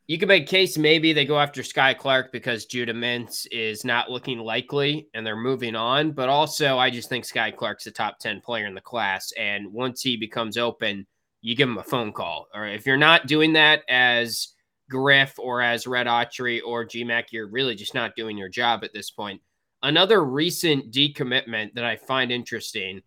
You 0.08 0.18
could 0.18 0.28
make 0.28 0.46
case 0.46 0.78
maybe 0.78 1.12
they 1.12 1.24
go 1.24 1.38
after 1.38 1.62
Skyy 1.62 1.98
Clark 1.98 2.30
because 2.30 2.66
Judah 2.66 2.94
Mintz 2.94 3.46
is 3.50 3.84
not 3.84 4.10
looking 4.10 4.38
likely 4.38 5.08
and 5.14 5.26
they're 5.26 5.36
moving 5.36 5.74
on. 5.74 6.12
But 6.12 6.28
also, 6.28 6.78
I 6.78 6.90
just 6.90 7.08
think 7.08 7.24
Skyy 7.24 7.56
Clark's 7.56 7.86
a 7.86 7.90
top 7.90 8.18
10 8.20 8.40
player 8.40 8.66
in 8.66 8.74
the 8.74 8.80
class. 8.80 9.32
And 9.32 9.72
once 9.72 10.02
he 10.02 10.16
becomes 10.16 10.56
open, 10.56 11.06
you 11.42 11.56
give 11.56 11.68
him 11.68 11.78
a 11.78 11.82
phone 11.82 12.12
call. 12.12 12.46
Or 12.54 12.66
if 12.66 12.86
you're 12.86 12.96
not 12.96 13.26
doing 13.26 13.54
that 13.54 13.82
as– 13.88 14.48
Griff 14.90 15.38
or 15.38 15.62
as 15.62 15.86
Red 15.86 16.06
Autry 16.06 16.60
or 16.64 16.86
GMAC, 16.86 17.24
you're 17.32 17.48
really 17.48 17.74
just 17.74 17.94
not 17.94 18.14
doing 18.16 18.38
your 18.38 18.48
job 18.48 18.84
at 18.84 18.92
this 18.92 19.10
point. 19.10 19.40
Another 19.82 20.24
recent 20.24 20.92
decommitment 20.92 21.74
that 21.74 21.84
I 21.84 21.96
find 21.96 22.30
interesting 22.30 23.02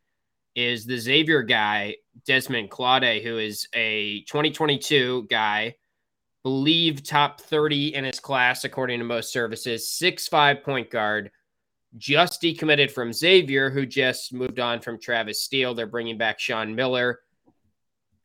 is 0.56 0.86
the 0.86 0.98
Xavier 0.98 1.44
guy, 1.44 1.96
Desmond 2.26 2.70
Claude, 2.70 3.22
who 3.24 3.38
is 3.38 3.68
a 3.74 4.22
2022 4.28 5.28
guy, 5.30 5.76
believe 6.44 7.04
top 7.04 7.42
30 7.42 7.96
in 7.96 8.04
his 8.04 8.20
class, 8.20 8.64
according 8.64 9.00
to 9.00 9.06
most 9.06 9.32
services, 9.32 9.90
six-five 9.90 10.64
point 10.64 10.90
guard, 10.90 11.32
just 11.98 12.42
decommitted 12.42 12.92
from 12.92 13.14
Xavier, 13.14 13.70
who 13.70 13.86
just 13.86 14.34
moved 14.34 14.60
on 14.60 14.80
from 14.80 15.00
Travis 15.00 15.44
Steele. 15.44 15.74
They're 15.74 15.88
bringing 15.88 16.18
back 16.18 16.40
Sean 16.40 16.76
Miller 16.76 17.20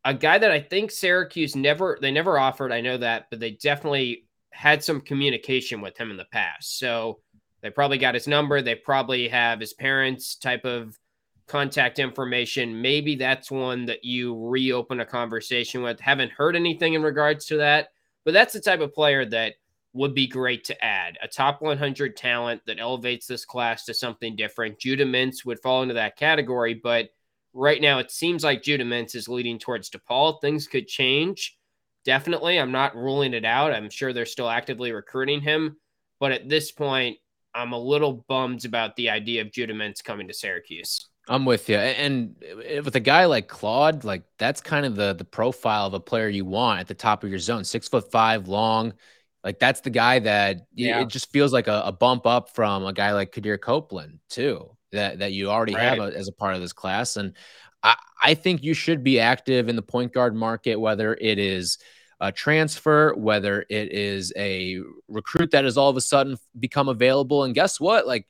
a 0.05 0.15
guy 0.15 0.39
that 0.39 0.51
I 0.51 0.61
think 0.61 0.91
Syracuse 0.91 1.57
never 1.57 1.99
they 2.01 2.11
never 2.11 2.39
offered. 2.39 2.73
I 2.73 2.81
know 2.81 2.99
that, 2.99 3.27
but 3.31 3.41
they 3.41 3.53
definitely 3.53 4.27
had 4.51 4.85
some 4.85 5.01
communication 5.01 5.81
with 5.81 5.97
him 5.97 6.11
in 6.11 6.17
the 6.17 6.27
past. 6.27 6.79
So 6.79 7.21
they 7.63 7.71
probably 7.71 7.99
got 7.99 8.15
his 8.15 8.29
number. 8.29 8.61
They 8.61 8.75
probably 8.75 9.29
have 9.29 9.61
his 9.61 9.73
parents' 9.73 10.37
type 10.37 10.65
of 10.65 10.99
contact 11.47 11.99
information. 11.99 12.81
Maybe 12.81 13.17
that's 13.17 13.51
one 13.51 13.87
that 13.87 14.05
you 14.05 14.39
reopen 14.47 15.01
a 15.01 15.07
conversation 15.07 15.83
with. 15.83 15.99
Haven't 16.01 16.33
heard 16.33 16.57
anything 16.57 16.95
in 16.95 17.03
regards 17.03 17.47
to 17.47 17.57
that, 17.59 17.89
but 18.25 18.35
that's 18.35 18.53
the 18.53 18.61
type 18.61 18.81
of 18.81 18.95
player 18.95 19.25
that 19.27 19.55
would 19.93 20.15
be 20.15 20.27
great 20.27 20.65
to 20.65 20.85
add. 20.85 21.17
A 21.23 21.29
top 21.29 21.63
100 21.63 22.17
talent 22.17 22.61
that 22.67 22.81
elevates 22.81 23.27
this 23.27 23.45
class 23.45 23.85
to 23.85 23.95
something 23.95 24.35
different. 24.35 24.79
Judah 24.79 25.05
Mintz 25.05 25.45
would 25.45 25.61
fall 25.61 25.83
into 25.83 25.95
that 25.95 26.17
category, 26.17 26.75
but 26.75 27.11
right 27.53 27.81
now 27.81 28.01
it 28.01 28.11
seems 28.11 28.43
like 28.43 28.63
Judah 28.63 28.85
Mintz 28.85 29.15
is 29.15 29.29
leading 29.29 29.59
towards 29.59 29.91
DePaul. 29.91 30.41
Things 30.41 30.67
could 30.67 30.89
change. 30.89 31.57
Definitely. 32.05 32.59
I'm 32.59 32.73
not 32.73 32.97
ruling 32.97 33.35
it 33.35 33.45
out. 33.45 33.73
I'm 33.73 33.89
sure 33.89 34.13
they're 34.13 34.27
still 34.27 34.51
actively 34.51 34.93
recruiting 34.93 35.41
him. 35.41 35.77
But 36.19 36.33
at 36.33 36.49
this 36.49 36.73
point, 36.73 37.19
I'm 37.55 37.73
a 37.73 37.79
little 37.79 38.25
bummed 38.29 38.65
about 38.65 38.97
the 38.97 39.11
idea 39.11 39.43
of 39.43 39.53
Judah 39.53 39.75
Mintz 39.75 40.03
coming 40.03 40.27
to 40.27 40.35
Syracuse. 40.35 41.07
I'm 41.29 41.45
with 41.45 41.69
you. 41.69 41.77
And 41.77 42.37
eh, 42.65 42.81
with 42.81 42.97
a 42.97 43.01
guy 43.01 43.25
like 43.27 43.49
Claude, 43.49 44.05
like 44.05 44.25
that's 44.39 44.61
kind 44.61 44.85
of 44.87 44.97
the 44.97 45.15
the 45.15 45.25
profile 45.25 45.87
of 45.87 45.95
a 45.95 46.01
player 46.01 46.29
you 46.29 46.45
want 46.45 46.81
at 46.81 46.89
the 46.89 46.95
top 46.95 47.25
of 47.25 47.31
your 47.31 47.39
zone. 47.39 47.65
Six 47.65 47.89
foot 47.89 48.11
five, 48.11 48.49
long. 48.49 48.95
Like 49.43 49.59
that's 49.59 49.81
the 49.81 49.91
guy 49.91 50.21
that 50.21 50.67
yeah. 50.75 51.01
it 51.01 51.09
just 51.09 51.31
feels 51.31 51.53
like 51.53 51.69
a, 51.69 51.83
a, 51.85 51.93
bump 51.93 52.27
up 52.27 52.55
from 52.55 52.87
a 52.87 52.95
guy 52.95 53.13
like 53.13 53.31
Quadir 53.31 53.61
Copeland 53.61 54.21
too 54.31 54.71
that 54.93 55.19
that 55.19 55.33
you 55.33 55.51
already 55.51 55.75
right. 55.75 55.83
have 55.83 55.99
a, 55.99 56.17
as 56.17 56.29
a 56.29 56.33
part 56.33 56.55
of 56.55 56.63
this 56.63 56.73
class. 56.73 57.17
And 57.17 57.35
I, 57.83 57.97
I 58.23 58.35
think 58.35 58.63
you 58.63 58.73
should 58.73 59.05
be 59.05 59.21
active 59.21 59.69
in 59.69 59.77
the 59.77 59.83
point 59.83 60.15
guard 60.15 60.35
market, 60.35 60.77
whether 60.77 61.15
it 61.15 61.39
is 61.39 61.79
a 62.21 62.33
transfer, 62.33 63.15
whether 63.15 63.67
it 63.69 63.93
is 63.93 64.33
a 64.37 64.81
recruit 65.09 65.51
that 65.51 65.65
has 65.65 65.77
all 65.77 65.91
of 65.91 65.97
a 65.97 66.01
sudden 66.01 66.39
become 66.59 66.89
available. 66.89 67.45
And 67.45 67.55
guess 67.55 67.79
what? 67.79 68.07
Like 68.07 68.27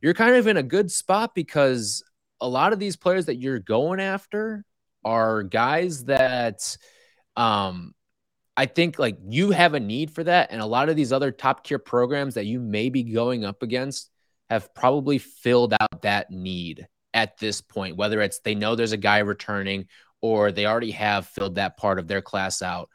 you're 0.00 0.14
kind 0.14 0.36
of 0.36 0.46
in 0.46 0.56
a 0.56 0.62
good 0.62 0.92
spot 0.92 1.34
because 1.34 2.04
a 2.40 2.48
lot 2.48 2.72
of 2.72 2.78
these 2.78 2.96
players 2.96 3.26
that 3.26 3.36
you're 3.36 3.58
going 3.58 4.00
after 4.00 4.64
are 5.04 5.42
guys 5.42 6.04
that 6.04 6.76
um 7.36 7.94
I 8.56 8.66
think 8.66 8.98
like 8.98 9.18
you 9.28 9.50
have 9.50 9.74
a 9.74 9.80
need 9.80 10.10
for 10.10 10.24
that. 10.24 10.50
And 10.50 10.62
a 10.62 10.66
lot 10.66 10.88
of 10.88 10.96
these 10.96 11.12
other 11.12 11.30
top 11.30 11.64
tier 11.64 11.78
programs 11.78 12.34
that 12.34 12.46
you 12.46 12.58
may 12.58 12.88
be 12.88 13.02
going 13.02 13.44
up 13.44 13.62
against 13.62 14.10
have 14.48 14.74
probably 14.74 15.18
filled 15.18 15.74
out 15.78 16.02
that 16.02 16.30
need 16.30 16.88
at 17.12 17.36
this 17.38 17.60
point, 17.60 17.96
whether 17.96 18.20
it's 18.20 18.40
they 18.40 18.54
know 18.54 18.74
there's 18.74 18.92
a 18.92 18.96
guy 18.96 19.18
returning 19.18 19.86
or 20.22 20.52
they 20.52 20.66
already 20.66 20.92
have 20.92 21.26
filled 21.26 21.56
that 21.56 21.76
part 21.76 21.98
of 21.98 22.08
their 22.08 22.22
class 22.22 22.62
out 22.62 22.88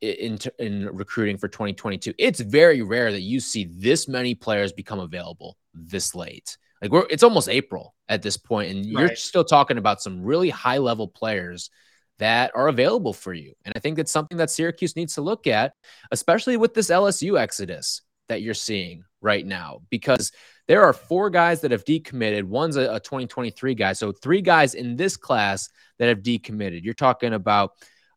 in, 0.00 0.38
in 0.58 0.88
recruiting 0.92 1.36
for 1.36 1.48
2022. 1.48 2.14
It's 2.18 2.40
very 2.40 2.82
rare 2.82 3.12
that 3.12 3.20
you 3.20 3.40
see 3.40 3.68
this 3.70 4.08
many 4.08 4.34
players 4.34 4.72
become 4.72 4.98
available 4.98 5.58
this 5.74 6.14
late. 6.14 6.56
Like 6.82 6.90
we're 6.90 7.06
it's 7.08 7.22
almost 7.22 7.48
April 7.48 7.94
at 8.08 8.22
this 8.22 8.36
point, 8.36 8.72
and 8.72 8.94
right. 8.94 9.06
you're 9.06 9.16
still 9.16 9.44
talking 9.44 9.78
about 9.78 10.02
some 10.02 10.22
really 10.22 10.50
high 10.50 10.78
level 10.78 11.06
players 11.06 11.70
that 12.18 12.50
are 12.54 12.68
available 12.68 13.12
for 13.12 13.32
you. 13.32 13.54
And 13.64 13.72
I 13.74 13.78
think 13.78 13.96
that's 13.96 14.12
something 14.12 14.38
that 14.38 14.50
Syracuse 14.50 14.96
needs 14.96 15.14
to 15.14 15.22
look 15.22 15.46
at, 15.46 15.74
especially 16.10 16.56
with 16.56 16.74
this 16.74 16.90
LSU 16.90 17.38
exodus 17.38 18.02
that 18.28 18.42
you're 18.42 18.54
seeing 18.54 19.04
right 19.20 19.46
now, 19.46 19.82
because 19.90 20.32
there 20.68 20.82
are 20.82 20.92
four 20.92 21.30
guys 21.30 21.60
that 21.60 21.70
have 21.70 21.84
decommitted. 21.84 22.44
One's 22.44 22.76
a, 22.76 22.94
a 22.94 23.00
2023 23.00 23.74
guy. 23.74 23.92
So 23.92 24.12
three 24.12 24.42
guys 24.42 24.74
in 24.74 24.96
this 24.96 25.16
class 25.16 25.68
that 25.98 26.08
have 26.08 26.22
decommitted. 26.22 26.84
You're 26.84 26.94
talking 26.94 27.32
about 27.32 27.72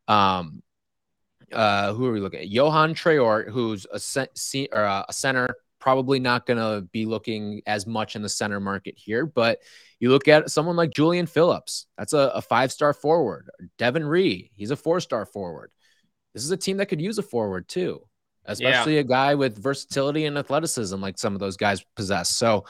um, 0.08 0.62
uh, 1.52 1.92
who 1.92 2.06
are 2.06 2.12
we 2.12 2.20
looking 2.20 2.40
at? 2.40 2.48
Johan 2.48 2.94
Traore, 2.94 3.48
who's 3.50 3.86
a, 3.92 4.00
or 4.72 4.82
a 4.82 5.12
center, 5.12 5.54
probably 5.86 6.18
not 6.18 6.46
going 6.46 6.58
to 6.58 6.84
be 6.90 7.06
looking 7.06 7.62
as 7.64 7.86
much 7.86 8.16
in 8.16 8.22
the 8.22 8.28
center 8.28 8.58
market 8.58 8.94
here. 8.96 9.24
But 9.24 9.60
you 10.00 10.10
look 10.10 10.26
at 10.26 10.50
someone 10.50 10.74
like 10.74 10.90
Julian 10.90 11.26
Phillips, 11.26 11.86
that's 11.96 12.12
a, 12.12 12.32
a 12.34 12.42
five 12.42 12.72
star 12.72 12.92
forward. 12.92 13.48
Devin 13.78 14.04
Ree, 14.04 14.50
he's 14.56 14.72
a 14.72 14.76
four 14.76 14.98
star 14.98 15.24
forward. 15.24 15.70
This 16.34 16.42
is 16.42 16.50
a 16.50 16.56
team 16.56 16.78
that 16.78 16.86
could 16.86 17.00
use 17.00 17.18
a 17.18 17.22
forward 17.22 17.68
too 17.68 18.02
especially 18.48 18.94
yeah. 18.94 19.00
a 19.00 19.04
guy 19.04 19.34
with 19.34 19.60
versatility 19.60 20.24
and 20.24 20.38
athleticism 20.38 21.00
like 21.00 21.18
some 21.18 21.34
of 21.34 21.40
those 21.40 21.56
guys 21.56 21.84
possess. 21.96 22.30
So 22.30 22.64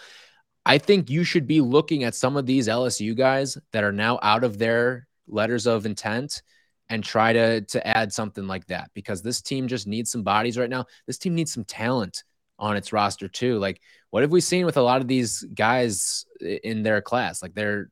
I 0.64 0.78
think 0.78 1.10
you 1.10 1.22
should 1.22 1.46
be 1.46 1.60
looking 1.60 2.04
at 2.04 2.14
some 2.14 2.38
of 2.38 2.46
these 2.46 2.66
LSU 2.66 3.14
guys 3.14 3.58
that 3.72 3.84
are 3.84 3.92
now 3.92 4.18
out 4.22 4.42
of 4.42 4.56
their 4.56 5.06
letters 5.28 5.66
of 5.66 5.84
intent 5.84 6.40
and 6.88 7.04
try 7.04 7.34
to 7.34 7.60
to 7.60 7.86
add 7.86 8.10
something 8.10 8.46
like 8.46 8.66
that 8.68 8.90
because 8.94 9.20
this 9.20 9.42
team 9.42 9.68
just 9.68 9.86
needs 9.86 10.10
some 10.10 10.22
bodies 10.22 10.56
right 10.56 10.70
now. 10.70 10.86
This 11.06 11.18
team 11.18 11.34
needs 11.34 11.52
some 11.52 11.64
talent 11.64 12.24
on 12.58 12.76
its 12.76 12.92
roster 12.92 13.28
too. 13.28 13.58
Like 13.58 13.80
what 14.10 14.22
have 14.22 14.30
we 14.30 14.40
seen 14.40 14.66
with 14.66 14.76
a 14.76 14.82
lot 14.82 15.00
of 15.00 15.08
these 15.08 15.42
guys 15.42 16.24
in 16.40 16.82
their 16.82 17.02
class? 17.02 17.42
Like 17.42 17.54
their 17.54 17.90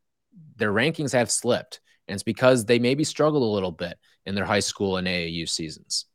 their 0.56 0.72
rankings 0.72 1.12
have 1.12 1.30
slipped 1.30 1.80
And 2.08 2.14
it's 2.14 2.22
because 2.22 2.64
they 2.64 2.78
maybe 2.78 3.04
struggled 3.04 3.42
a 3.42 3.46
little 3.46 3.72
bit 3.72 3.98
in 4.26 4.34
their 4.34 4.44
high 4.44 4.60
school 4.60 4.96
and 4.96 5.06
AAU 5.06 5.48
seasons. 5.48 6.06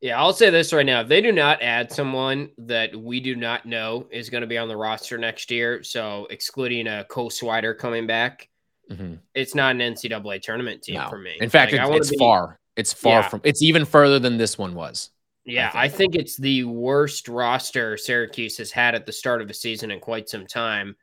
Yeah, 0.00 0.20
I'll 0.20 0.34
say 0.34 0.50
this 0.50 0.72
right 0.72 0.84
now. 0.84 1.00
If 1.00 1.08
they 1.08 1.22
do 1.22 1.32
not 1.32 1.62
add 1.62 1.90
someone 1.90 2.50
that 2.58 2.94
we 2.94 3.20
do 3.20 3.36
not 3.36 3.64
know 3.64 4.06
is 4.10 4.28
going 4.28 4.42
to 4.42 4.46
be 4.46 4.58
on 4.58 4.68
the 4.68 4.76
roster 4.76 5.16
next 5.16 5.50
year, 5.50 5.82
so 5.82 6.26
excluding 6.28 6.86
a 6.86 7.04
Cole 7.04 7.30
Swider 7.30 7.76
coming 7.76 8.06
back, 8.06 8.48
mm-hmm. 8.90 9.14
it's 9.34 9.54
not 9.54 9.74
an 9.74 9.80
NCAA 9.80 10.42
tournament 10.42 10.82
team 10.82 10.96
no. 10.96 11.08
for 11.08 11.16
me. 11.16 11.38
In 11.40 11.48
fact, 11.48 11.72
like, 11.72 11.80
it's, 11.80 11.96
it's 11.96 12.10
be, 12.10 12.18
far. 12.18 12.60
It's 12.76 12.92
far 12.92 13.20
yeah. 13.20 13.28
from. 13.28 13.40
It's 13.44 13.62
even 13.62 13.86
further 13.86 14.18
than 14.18 14.36
this 14.36 14.58
one 14.58 14.74
was. 14.74 15.08
Yeah, 15.44 15.68
I 15.68 15.70
think. 15.70 15.84
I 15.84 15.88
think 15.88 16.14
it's 16.16 16.36
the 16.36 16.64
worst 16.64 17.28
roster 17.28 17.96
Syracuse 17.96 18.56
has 18.58 18.70
had 18.70 18.94
at 18.94 19.06
the 19.06 19.12
start 19.12 19.42
of 19.42 19.48
the 19.48 19.54
season 19.54 19.90
in 19.90 20.00
quite 20.00 20.28
some 20.28 20.46
time. 20.46 20.96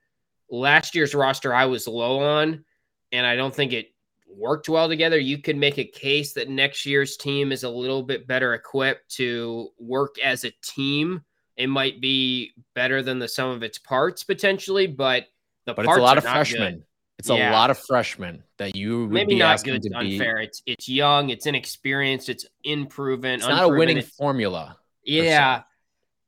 Last 0.49 0.95
year's 0.95 1.13
roster 1.13 1.53
I 1.53 1.65
was 1.65 1.87
low 1.87 2.19
on, 2.19 2.65
and 3.11 3.25
I 3.25 3.35
don't 3.35 3.53
think 3.53 3.73
it 3.73 3.93
worked 4.27 4.69
well 4.69 4.87
together. 4.87 5.19
You 5.19 5.37
could 5.37 5.57
make 5.57 5.77
a 5.77 5.85
case 5.85 6.33
that 6.33 6.49
next 6.49 6.85
year's 6.85 7.17
team 7.17 7.51
is 7.51 7.63
a 7.63 7.69
little 7.69 8.03
bit 8.03 8.27
better 8.27 8.53
equipped 8.53 9.09
to 9.15 9.69
work 9.79 10.15
as 10.23 10.43
a 10.43 10.51
team. 10.63 11.21
It 11.57 11.67
might 11.67 12.01
be 12.01 12.51
better 12.73 13.03
than 13.03 13.19
the 13.19 13.27
sum 13.27 13.49
of 13.51 13.63
its 13.63 13.77
parts 13.77 14.23
potentially, 14.23 14.87
but 14.87 15.25
the 15.65 15.73
but 15.73 15.85
it's 15.85 15.97
a 15.97 16.01
lot 16.01 16.17
of 16.17 16.23
freshmen. 16.23 16.75
Good. 16.75 16.85
It's 17.21 17.29
yeah. 17.29 17.51
a 17.51 17.53
lot 17.53 17.69
of 17.69 17.77
freshmen 17.77 18.41
that 18.57 18.75
you 18.75 19.07
maybe 19.07 19.35
not 19.35 19.63
good. 19.63 19.83
To 19.83 19.93
unfair. 19.95 20.39
Be... 20.39 20.45
It's 20.45 20.63
it's 20.65 20.89
young. 20.89 21.29
It's 21.29 21.45
inexperienced. 21.45 22.29
It's 22.29 22.47
unproven. 22.65 23.33
It's 23.33 23.47
not 23.47 23.65
a 23.65 23.69
winning 23.69 23.97
it's, 23.97 24.09
formula. 24.15 24.75
Yeah, 25.03 25.61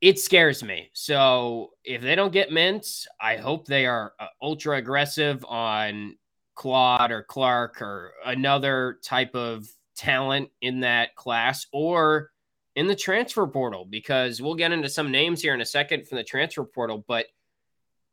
it 0.01 0.19
scares 0.19 0.63
me. 0.63 0.91
So 0.93 1.71
if 1.83 2.03
they 2.03 2.13
don't 2.13 2.31
get 2.31 2.51
Mintz, 2.51 3.07
I 3.19 3.37
hope 3.37 3.65
they 3.65 3.87
are 3.87 4.13
uh, 4.19 4.27
ultra 4.39 4.77
aggressive 4.77 5.43
on 5.45 6.15
Claude 6.53 7.09
or 7.09 7.23
Clark 7.23 7.81
or 7.81 8.13
another 8.23 8.99
type 9.03 9.33
of 9.33 9.65
talent 9.95 10.51
in 10.61 10.81
that 10.81 11.15
class 11.15 11.65
or 11.73 12.29
in 12.75 12.85
the 12.85 12.95
transfer 12.95 13.47
portal 13.47 13.83
because 13.89 14.39
we'll 14.43 14.53
get 14.53 14.71
into 14.71 14.89
some 14.89 15.11
names 15.11 15.41
here 15.41 15.55
in 15.55 15.61
a 15.61 15.65
second 15.65 16.07
from 16.07 16.19
the 16.19 16.23
transfer 16.23 16.63
portal. 16.63 17.03
But 17.07 17.25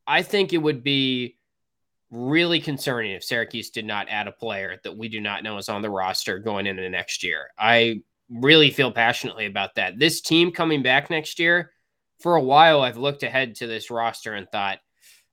I 0.06 0.22
think 0.22 0.54
it 0.54 0.58
would 0.58 0.82
be 0.82 1.36
really 2.10 2.60
concerning 2.60 3.12
if 3.12 3.24
Syracuse 3.24 3.70
did 3.70 3.84
not 3.84 4.08
add 4.08 4.26
a 4.26 4.32
player 4.32 4.80
that 4.82 4.96
we 4.96 5.08
do 5.08 5.20
not 5.20 5.42
know 5.42 5.58
is 5.58 5.68
on 5.68 5.82
the 5.82 5.90
roster 5.90 6.38
going 6.38 6.66
into 6.66 6.88
next 6.90 7.22
year. 7.22 7.50
I 7.58 8.02
really 8.28 8.70
feel 8.70 8.90
passionately 8.90 9.46
about 9.46 9.76
that. 9.76 9.98
This 9.98 10.20
team 10.20 10.50
coming 10.50 10.82
back 10.82 11.10
next 11.10 11.38
year, 11.38 11.72
for 12.18 12.36
a 12.36 12.42
while, 12.42 12.82
I've 12.82 12.96
looked 12.96 13.22
ahead 13.22 13.54
to 13.56 13.66
this 13.66 13.90
roster 13.90 14.34
and 14.34 14.48
thought, 14.50 14.78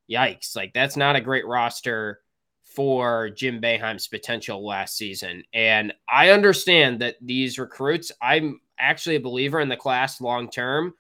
yikes, 0.10 0.56
like 0.56 0.72
that's 0.74 0.96
not 0.96 1.16
a 1.16 1.22
great 1.22 1.46
roster 1.46 2.20
for 2.64 3.30
Jim 3.32 3.60
Boeheim's 3.60 4.08
potential 4.08 4.66
last 4.66 4.96
season. 4.96 5.44
And 5.54 5.94
I 6.08 6.30
understand 6.30 7.02
that 7.02 7.16
these 7.22 7.58
recruits, 7.58 8.12
I'm 8.22 8.62
actually 8.80 9.16
a 9.16 9.22
believer 9.22 9.60
in 9.60 9.70
the 9.70 9.76
class 9.76 10.22
long 10.22 10.50
term, 10.50 10.94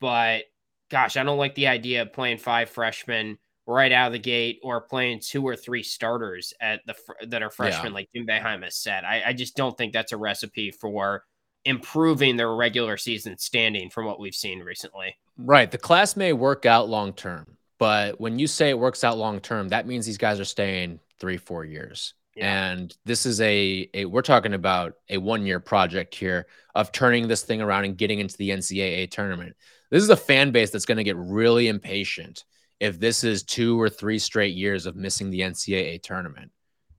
but 0.00 0.44
gosh, 0.88 1.16
I 1.16 1.24
don't 1.24 1.38
like 1.38 1.56
the 1.56 1.66
idea 1.66 2.02
of 2.02 2.12
playing 2.12 2.38
five 2.38 2.70
freshmen 2.70 3.38
right 3.66 3.90
out 3.90 4.08
of 4.08 4.12
the 4.12 4.18
gate 4.18 4.60
or 4.62 4.80
playing 4.80 5.20
two 5.20 5.42
or 5.42 5.56
three 5.56 5.82
starters 5.82 6.54
at 6.60 6.80
the 6.86 6.94
that 7.26 7.42
are 7.42 7.50
freshmen 7.50 7.92
yeah. 7.92 7.94
like 7.94 8.08
Jim 8.14 8.26
Boeheim 8.26 8.62
has 8.62 8.76
said. 8.76 9.04
I, 9.04 9.22
I 9.26 9.32
just 9.32 9.56
don't 9.56 9.76
think 9.76 9.92
that's 9.92 10.12
a 10.12 10.16
recipe 10.16 10.70
for 10.70 11.24
improving 11.64 12.36
their 12.36 12.54
regular 12.54 12.96
season 12.96 13.36
standing 13.38 13.90
from 13.90 14.06
what 14.06 14.20
we've 14.20 14.34
seen 14.34 14.60
recently. 14.60 15.16
Right. 15.36 15.70
The 15.70 15.78
class 15.78 16.16
may 16.16 16.32
work 16.32 16.64
out 16.64 16.88
long 16.88 17.12
term, 17.12 17.56
but 17.78 18.20
when 18.20 18.38
you 18.38 18.46
say 18.46 18.70
it 18.70 18.78
works 18.78 19.02
out 19.02 19.18
long 19.18 19.40
term, 19.40 19.68
that 19.68 19.86
means 19.86 20.06
these 20.06 20.16
guys 20.16 20.38
are 20.38 20.44
staying 20.44 21.00
three, 21.18 21.36
four 21.36 21.64
years. 21.64 22.14
Yeah. 22.36 22.70
And 22.70 22.96
this 23.04 23.26
is 23.26 23.40
a, 23.40 23.88
a 23.94 24.04
we're 24.04 24.22
talking 24.22 24.54
about 24.54 24.94
a 25.08 25.16
one 25.16 25.44
year 25.44 25.58
project 25.58 26.14
here 26.14 26.46
of 26.74 26.92
turning 26.92 27.26
this 27.26 27.42
thing 27.42 27.60
around 27.60 27.86
and 27.86 27.96
getting 27.96 28.20
into 28.20 28.36
the 28.36 28.50
NCAA 28.50 29.10
tournament. 29.10 29.56
This 29.90 30.02
is 30.02 30.10
a 30.10 30.16
fan 30.16 30.52
base 30.52 30.70
that's 30.70 30.84
going 30.84 30.98
to 30.98 31.04
get 31.04 31.16
really 31.16 31.68
impatient 31.68 32.44
if 32.80 32.98
this 32.98 33.24
is 33.24 33.42
two 33.42 33.80
or 33.80 33.88
three 33.88 34.18
straight 34.18 34.54
years 34.54 34.86
of 34.86 34.96
missing 34.96 35.30
the 35.30 35.40
NCAA 35.40 36.02
tournament. 36.02 36.52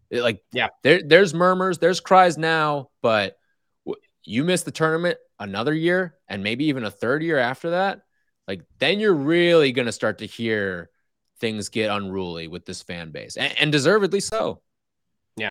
It, 0.10 0.22
like, 0.22 0.42
yeah, 0.52 0.70
there, 0.84 1.02
there's 1.04 1.34
murmurs, 1.34 1.78
there's 1.78 2.00
cries 2.00 2.38
now, 2.38 2.90
but 3.02 3.38
you 4.24 4.44
miss 4.44 4.64
the 4.64 4.72
tournament 4.72 5.18
another 5.40 5.74
year 5.74 6.16
and 6.28 6.44
maybe 6.44 6.66
even 6.66 6.84
a 6.84 6.92
third 6.92 7.24
year 7.24 7.38
after 7.38 7.72
that, 7.72 8.02
like 8.48 8.62
then 8.80 9.00
you're 9.00 9.14
really 9.14 9.72
going 9.72 9.86
to 9.86 9.92
start 9.92 10.20
to 10.20 10.26
hear 10.26 10.90
things 11.40 11.70
get 11.70 11.92
unruly 11.92 12.48
with 12.48 12.66
this 12.66 12.82
fan 12.82 13.12
base, 13.12 13.38
and, 13.38 13.54
and 13.60 13.72
deservedly 13.72 14.20
so. 14.20 14.62
Yeah. 15.36 15.50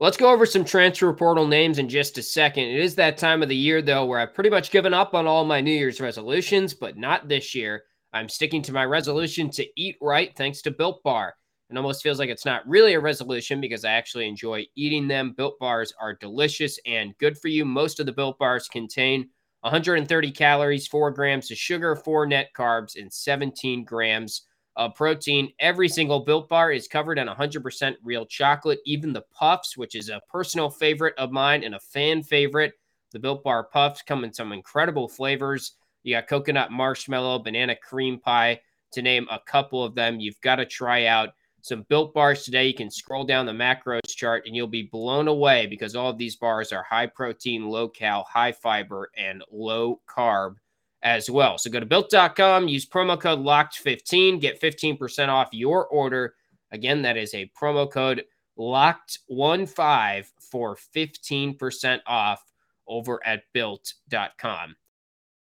Let's 0.00 0.16
go 0.16 0.32
over 0.32 0.46
some 0.46 0.64
transfer 0.64 1.12
portal 1.12 1.46
names 1.46 1.78
in 1.78 1.88
just 1.90 2.16
a 2.16 2.22
second. 2.22 2.64
It 2.64 2.80
is 2.80 2.94
that 2.94 3.18
time 3.18 3.42
of 3.42 3.50
the 3.50 3.56
year, 3.56 3.82
though, 3.82 4.06
where 4.06 4.18
I've 4.18 4.32
pretty 4.32 4.48
much 4.48 4.70
given 4.70 4.94
up 4.94 5.14
on 5.14 5.26
all 5.26 5.44
my 5.44 5.60
New 5.60 5.72
Year's 5.72 6.00
resolutions, 6.00 6.72
but 6.72 6.96
not 6.96 7.28
this 7.28 7.54
year. 7.54 7.82
I'm 8.12 8.28
sticking 8.28 8.62
to 8.62 8.72
my 8.72 8.84
resolution 8.84 9.50
to 9.50 9.66
eat 9.76 9.96
right 10.00 10.36
thanks 10.36 10.62
to 10.62 10.70
Built 10.70 11.02
Bar. 11.02 11.34
It 11.70 11.76
almost 11.76 12.02
feels 12.02 12.18
like 12.18 12.28
it's 12.28 12.44
not 12.44 12.66
really 12.66 12.94
a 12.94 13.00
resolution 13.00 13.60
because 13.60 13.84
I 13.84 13.92
actually 13.92 14.26
enjoy 14.26 14.66
eating 14.74 15.06
them. 15.06 15.34
Built 15.36 15.58
Bars 15.60 15.92
are 16.00 16.14
delicious 16.14 16.78
and 16.84 17.16
good 17.18 17.38
for 17.38 17.46
you. 17.46 17.64
Most 17.64 18.00
of 18.00 18.06
the 18.06 18.12
Built 18.12 18.38
Bars 18.38 18.66
contain 18.66 19.28
130 19.60 20.30
calories, 20.32 20.88
4 20.88 21.12
grams 21.12 21.50
of 21.50 21.58
sugar, 21.58 21.94
4 21.94 22.26
net 22.26 22.48
carbs, 22.56 23.00
and 23.00 23.12
17 23.12 23.84
grams 23.84 24.42
of 24.74 24.94
protein. 24.94 25.52
Every 25.60 25.88
single 25.88 26.20
built 26.20 26.48
bar 26.48 26.72
is 26.72 26.88
covered 26.88 27.18
in 27.18 27.28
100% 27.28 27.96
real 28.02 28.24
chocolate, 28.26 28.80
even 28.86 29.12
the 29.12 29.24
puffs, 29.32 29.76
which 29.76 29.94
is 29.94 30.08
a 30.08 30.22
personal 30.30 30.70
favorite 30.70 31.14
of 31.18 31.30
mine 31.30 31.62
and 31.62 31.74
a 31.74 31.80
fan 31.80 32.22
favorite. 32.22 32.72
The 33.12 33.18
built 33.18 33.44
bar 33.44 33.64
puffs 33.64 34.02
come 34.02 34.24
in 34.24 34.32
some 34.32 34.52
incredible 34.52 35.08
flavors. 35.08 35.72
You 36.02 36.16
got 36.16 36.28
coconut 36.28 36.70
marshmallow, 36.70 37.40
banana 37.40 37.76
cream 37.76 38.18
pie, 38.18 38.60
to 38.92 39.02
name 39.02 39.26
a 39.30 39.40
couple 39.46 39.84
of 39.84 39.94
them. 39.94 40.20
You've 40.20 40.40
got 40.40 40.56
to 40.56 40.66
try 40.66 41.06
out 41.06 41.30
some 41.62 41.84
built 41.88 42.14
bars 42.14 42.44
today. 42.44 42.66
You 42.66 42.74
can 42.74 42.90
scroll 42.90 43.24
down 43.24 43.46
the 43.46 43.52
macros 43.52 44.08
chart 44.08 44.44
and 44.46 44.56
you'll 44.56 44.66
be 44.66 44.88
blown 44.90 45.28
away 45.28 45.66
because 45.66 45.94
all 45.94 46.10
of 46.10 46.18
these 46.18 46.36
bars 46.36 46.72
are 46.72 46.82
high 46.82 47.06
protein, 47.06 47.68
low 47.68 47.88
cal, 47.88 48.24
high 48.24 48.52
fiber, 48.52 49.10
and 49.16 49.44
low 49.50 50.00
carb 50.08 50.56
as 51.02 51.30
well. 51.30 51.58
So 51.58 51.70
go 51.70 51.80
to 51.80 51.86
built.com, 51.86 52.68
use 52.68 52.86
promo 52.86 53.20
code 53.20 53.40
locked15, 53.40 54.40
get 54.40 54.60
15% 54.60 55.28
off 55.28 55.48
your 55.52 55.86
order. 55.86 56.34
Again, 56.72 57.02
that 57.02 57.16
is 57.16 57.34
a 57.34 57.50
promo 57.58 57.90
code 57.90 58.24
locked15 58.58 60.26
for 60.50 60.76
15% 60.94 62.00
off 62.06 62.44
over 62.86 63.24
at 63.24 63.44
built.com. 63.52 64.74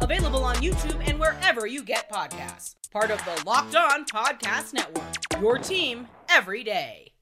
Available 0.00 0.44
on 0.44 0.56
YouTube 0.56 1.06
and 1.08 1.18
wherever 1.18 1.66
you 1.66 1.82
get 1.82 2.10
podcasts. 2.10 2.74
Part 2.90 3.10
of 3.10 3.18
the 3.24 3.42
Locked 3.44 3.74
On 3.74 4.04
Podcast 4.04 4.72
Network. 4.72 5.40
Your 5.40 5.58
team 5.58 6.06
every 6.28 6.62
day. 6.62 7.12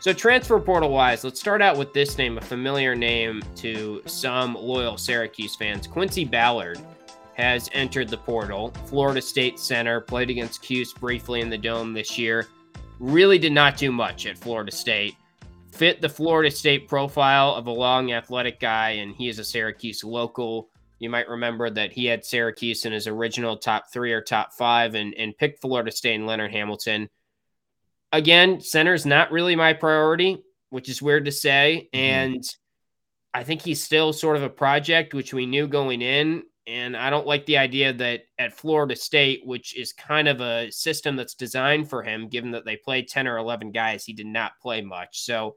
So, 0.00 0.12
transfer 0.12 0.60
portal 0.60 0.90
wise, 0.90 1.24
let's 1.24 1.40
start 1.40 1.60
out 1.60 1.76
with 1.76 1.92
this 1.92 2.16
name, 2.16 2.38
a 2.38 2.40
familiar 2.40 2.94
name 2.94 3.42
to 3.56 4.02
some 4.06 4.54
loyal 4.54 4.96
Syracuse 4.96 5.56
fans. 5.56 5.88
Quincy 5.88 6.24
Ballard 6.24 6.78
has 7.34 7.68
entered 7.72 8.08
the 8.08 8.16
portal. 8.16 8.72
Florida 8.86 9.20
State 9.20 9.58
center, 9.58 10.00
played 10.00 10.30
against 10.30 10.62
Cuse 10.62 10.92
briefly 10.92 11.40
in 11.40 11.50
the 11.50 11.58
Dome 11.58 11.92
this 11.92 12.16
year. 12.16 12.46
Really 13.00 13.38
did 13.38 13.52
not 13.52 13.76
do 13.76 13.90
much 13.90 14.26
at 14.26 14.38
Florida 14.38 14.70
State. 14.70 15.16
Fit 15.76 16.00
the 16.00 16.08
Florida 16.08 16.50
State 16.50 16.88
profile 16.88 17.54
of 17.54 17.66
a 17.66 17.70
long 17.70 18.12
athletic 18.12 18.60
guy, 18.60 18.90
and 18.90 19.14
he 19.14 19.28
is 19.28 19.38
a 19.38 19.44
Syracuse 19.44 20.02
local. 20.02 20.70
You 20.98 21.10
might 21.10 21.28
remember 21.28 21.68
that 21.70 21.92
he 21.92 22.06
had 22.06 22.24
Syracuse 22.24 22.86
in 22.86 22.92
his 22.92 23.06
original 23.06 23.56
top 23.56 23.92
three 23.92 24.12
or 24.12 24.22
top 24.22 24.54
five 24.54 24.94
and, 24.94 25.14
and 25.14 25.36
picked 25.36 25.60
Florida 25.60 25.90
State 25.90 26.14
and 26.14 26.26
Leonard 26.26 26.52
Hamilton 26.52 27.10
again, 28.12 28.60
center 28.60 28.94
is 28.94 29.06
not 29.06 29.30
really 29.30 29.56
my 29.56 29.72
priority, 29.72 30.42
which 30.70 30.88
is 30.88 31.02
weird 31.02 31.24
to 31.26 31.32
say. 31.32 31.88
Mm-hmm. 31.92 32.04
And 32.04 32.44
I 33.34 33.44
think 33.44 33.62
he's 33.62 33.82
still 33.82 34.12
sort 34.12 34.36
of 34.36 34.42
a 34.42 34.50
project, 34.50 35.14
which 35.14 35.34
we 35.34 35.46
knew 35.46 35.68
going 35.68 36.02
in. 36.02 36.42
And 36.66 36.96
I 36.96 37.10
don't 37.10 37.26
like 37.26 37.46
the 37.46 37.58
idea 37.58 37.92
that 37.92 38.22
at 38.38 38.56
Florida 38.56 38.96
State, 38.96 39.42
which 39.44 39.76
is 39.76 39.92
kind 39.92 40.26
of 40.26 40.40
a 40.40 40.70
system 40.70 41.14
that's 41.14 41.34
designed 41.34 41.88
for 41.88 42.02
him, 42.02 42.28
given 42.28 42.50
that 42.52 42.64
they 42.64 42.76
played 42.76 43.06
10 43.06 43.28
or 43.28 43.38
11 43.38 43.70
guys, 43.70 44.04
he 44.04 44.12
did 44.12 44.26
not 44.26 44.58
play 44.60 44.82
much. 44.82 45.20
So 45.20 45.56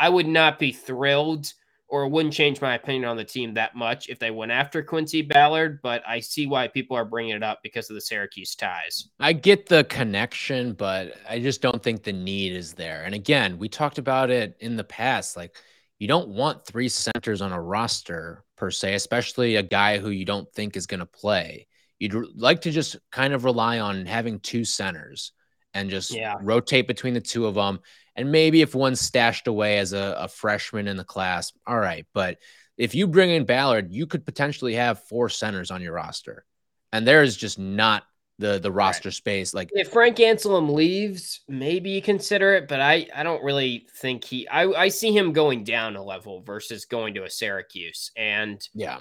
I 0.00 0.08
would 0.08 0.26
not 0.26 0.58
be 0.58 0.72
thrilled 0.72 1.52
or 1.86 2.08
wouldn't 2.08 2.32
change 2.32 2.60
my 2.60 2.74
opinion 2.74 3.04
on 3.04 3.18
the 3.18 3.24
team 3.24 3.52
that 3.54 3.76
much 3.76 4.08
if 4.08 4.18
they 4.18 4.30
went 4.30 4.50
after 4.50 4.82
Quincy 4.82 5.20
Ballard, 5.20 5.80
but 5.82 6.02
I 6.08 6.20
see 6.20 6.46
why 6.46 6.68
people 6.68 6.96
are 6.96 7.04
bringing 7.04 7.34
it 7.34 7.42
up 7.42 7.60
because 7.62 7.90
of 7.90 7.94
the 7.94 8.00
Syracuse 8.00 8.54
ties. 8.54 9.08
I 9.18 9.34
get 9.34 9.66
the 9.66 9.84
connection, 9.84 10.72
but 10.72 11.14
I 11.28 11.38
just 11.40 11.60
don't 11.60 11.82
think 11.82 12.02
the 12.02 12.12
need 12.12 12.52
is 12.52 12.72
there. 12.72 13.02
And 13.04 13.14
again, 13.14 13.58
we 13.58 13.68
talked 13.68 13.98
about 13.98 14.30
it 14.30 14.56
in 14.60 14.76
the 14.76 14.84
past. 14.84 15.36
Like, 15.36 15.54
you 15.98 16.08
don't 16.08 16.28
want 16.28 16.64
three 16.64 16.88
centers 16.88 17.42
on 17.42 17.52
a 17.52 17.60
roster 17.60 18.44
per 18.56 18.70
se, 18.70 18.94
especially 18.94 19.56
a 19.56 19.62
guy 19.62 19.98
who 19.98 20.08
you 20.08 20.24
don't 20.24 20.50
think 20.54 20.76
is 20.76 20.86
going 20.86 21.00
to 21.00 21.06
play. 21.06 21.66
You'd 21.98 22.14
like 22.36 22.62
to 22.62 22.70
just 22.70 22.96
kind 23.10 23.34
of 23.34 23.44
rely 23.44 23.80
on 23.80 24.06
having 24.06 24.40
two 24.40 24.64
centers 24.64 25.32
and 25.74 25.90
just 25.90 26.12
yeah. 26.12 26.36
rotate 26.40 26.86
between 26.86 27.14
the 27.14 27.20
two 27.20 27.46
of 27.46 27.54
them 27.54 27.80
and 28.16 28.32
maybe 28.32 28.62
if 28.62 28.74
one's 28.74 29.00
stashed 29.00 29.46
away 29.46 29.78
as 29.78 29.92
a, 29.92 30.16
a 30.20 30.28
freshman 30.28 30.88
in 30.88 30.96
the 30.96 31.04
class, 31.04 31.52
all 31.66 31.78
right. 31.78 32.06
But 32.12 32.38
if 32.76 32.94
you 32.94 33.06
bring 33.06 33.30
in 33.30 33.44
Ballard, 33.44 33.92
you 33.92 34.06
could 34.06 34.24
potentially 34.24 34.74
have 34.74 35.04
four 35.04 35.28
centers 35.28 35.70
on 35.70 35.82
your 35.82 35.92
roster. 35.92 36.44
And 36.92 37.06
there 37.06 37.22
is 37.22 37.36
just 37.36 37.58
not 37.58 38.04
the 38.40 38.58
the 38.58 38.72
roster 38.72 39.10
right. 39.10 39.14
space. 39.14 39.54
Like 39.54 39.70
if 39.72 39.90
Frank 39.90 40.16
Anselem 40.16 40.72
leaves, 40.72 41.40
maybe 41.46 41.90
you 41.90 42.02
consider 42.02 42.54
it, 42.54 42.66
but 42.66 42.80
I 42.80 43.06
I 43.14 43.22
don't 43.22 43.44
really 43.44 43.86
think 43.98 44.24
he 44.24 44.48
I 44.48 44.64
I 44.64 44.88
see 44.88 45.16
him 45.16 45.32
going 45.32 45.62
down 45.62 45.94
a 45.94 46.02
level 46.02 46.40
versus 46.40 46.86
going 46.86 47.14
to 47.14 47.24
a 47.24 47.30
Syracuse. 47.30 48.10
And 48.16 48.66
yeah, 48.74 49.00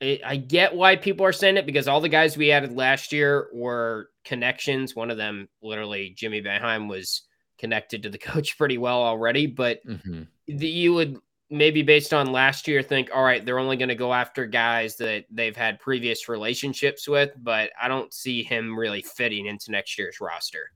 it, 0.00 0.20
I 0.24 0.36
get 0.36 0.74
why 0.74 0.96
people 0.96 1.24
are 1.24 1.32
saying 1.32 1.56
it 1.56 1.66
because 1.66 1.88
all 1.88 2.00
the 2.00 2.08
guys 2.08 2.36
we 2.36 2.50
added 2.50 2.72
last 2.72 3.12
year 3.12 3.48
were 3.54 4.10
connections. 4.24 4.94
One 4.94 5.10
of 5.10 5.16
them, 5.16 5.48
literally, 5.62 6.12
Jimmy 6.16 6.42
Boeheim 6.42 6.88
was 6.88 7.22
connected 7.64 8.02
to 8.02 8.10
the 8.10 8.18
coach 8.32 8.58
pretty 8.58 8.76
well 8.76 9.02
already. 9.02 9.46
But 9.46 9.84
mm-hmm. 9.86 10.22
the, 10.46 10.68
you 10.68 10.92
would 10.92 11.18
maybe 11.48 11.82
based 11.82 12.12
on 12.12 12.30
last 12.30 12.68
year 12.68 12.82
think, 12.82 13.08
all 13.14 13.24
right, 13.24 13.44
they're 13.44 13.58
only 13.58 13.78
going 13.78 13.88
to 13.88 13.94
go 13.94 14.12
after 14.12 14.44
guys 14.44 14.96
that 14.96 15.24
they've 15.30 15.56
had 15.56 15.80
previous 15.80 16.28
relationships 16.28 17.08
with. 17.08 17.32
But 17.42 17.70
I 17.80 17.88
don't 17.88 18.12
see 18.12 18.42
him 18.42 18.78
really 18.78 19.00
fitting 19.02 19.46
into 19.46 19.70
next 19.70 19.98
year's 19.98 20.20
roster. 20.20 20.70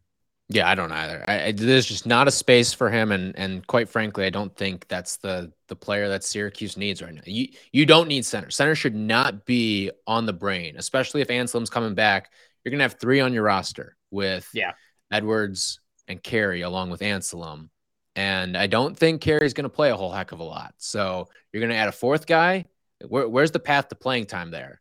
Yeah, 0.51 0.67
I 0.67 0.75
don't 0.75 0.93
either. 0.93 1.23
I, 1.29 1.45
I, 1.45 1.53
there's 1.53 1.85
just 1.85 2.07
not 2.07 2.27
a 2.27 2.31
space 2.31 2.73
for 2.73 2.89
him, 2.89 3.13
and 3.13 3.37
and 3.37 3.67
quite 3.67 3.87
frankly, 3.87 4.25
I 4.25 4.31
don't 4.31 4.57
think 4.57 4.89
that's 4.89 5.19
the 5.19 5.53
the 5.67 5.77
player 5.77 6.09
that 6.09 6.25
Syracuse 6.25 6.79
needs 6.79 7.03
right 7.03 7.13
now. 7.13 7.21
You 7.27 7.49
you 7.71 7.85
don't 7.85 8.09
need 8.09 8.25
center. 8.25 8.49
Center 8.49 8.75
should 8.75 8.95
not 8.95 9.45
be 9.45 9.91
on 10.07 10.25
the 10.25 10.33
brain, 10.33 10.77
especially 10.79 11.21
if 11.21 11.29
Anselem's 11.29 11.69
coming 11.69 11.95
back. 11.95 12.31
You're 12.65 12.71
gonna 12.71 12.85
have 12.85 12.99
three 12.99 13.21
on 13.21 13.35
your 13.35 13.43
roster 13.43 13.95
with 14.11 14.49
yeah 14.55 14.73
Edwards, 15.11 15.81
and 16.09 16.23
Carey 16.23 16.63
along 16.63 16.91
with 16.91 17.01
Anselem. 17.01 17.69
And 18.17 18.57
I 18.57 18.67
don't 18.67 18.97
think 18.97 19.21
Carey's 19.21 19.55
going 19.55 19.65
to 19.65 19.69
play 19.69 19.91
a 19.91 19.97
whole 19.97 20.11
heck 20.11 20.33
of 20.33 20.41
a 20.41 20.45
lot. 20.45 20.75
So 20.79 21.29
you're 21.53 21.61
going 21.61 21.71
to 21.71 21.77
add 21.77 21.89
a 21.89 21.93
fourth 21.93 22.27
guy. 22.27 22.65
Where, 23.07 23.29
where's 23.29 23.53
the 23.53 23.61
path 23.61 23.89
to 23.89 23.95
playing 23.95 24.27
time 24.27 24.51
there? 24.51 24.81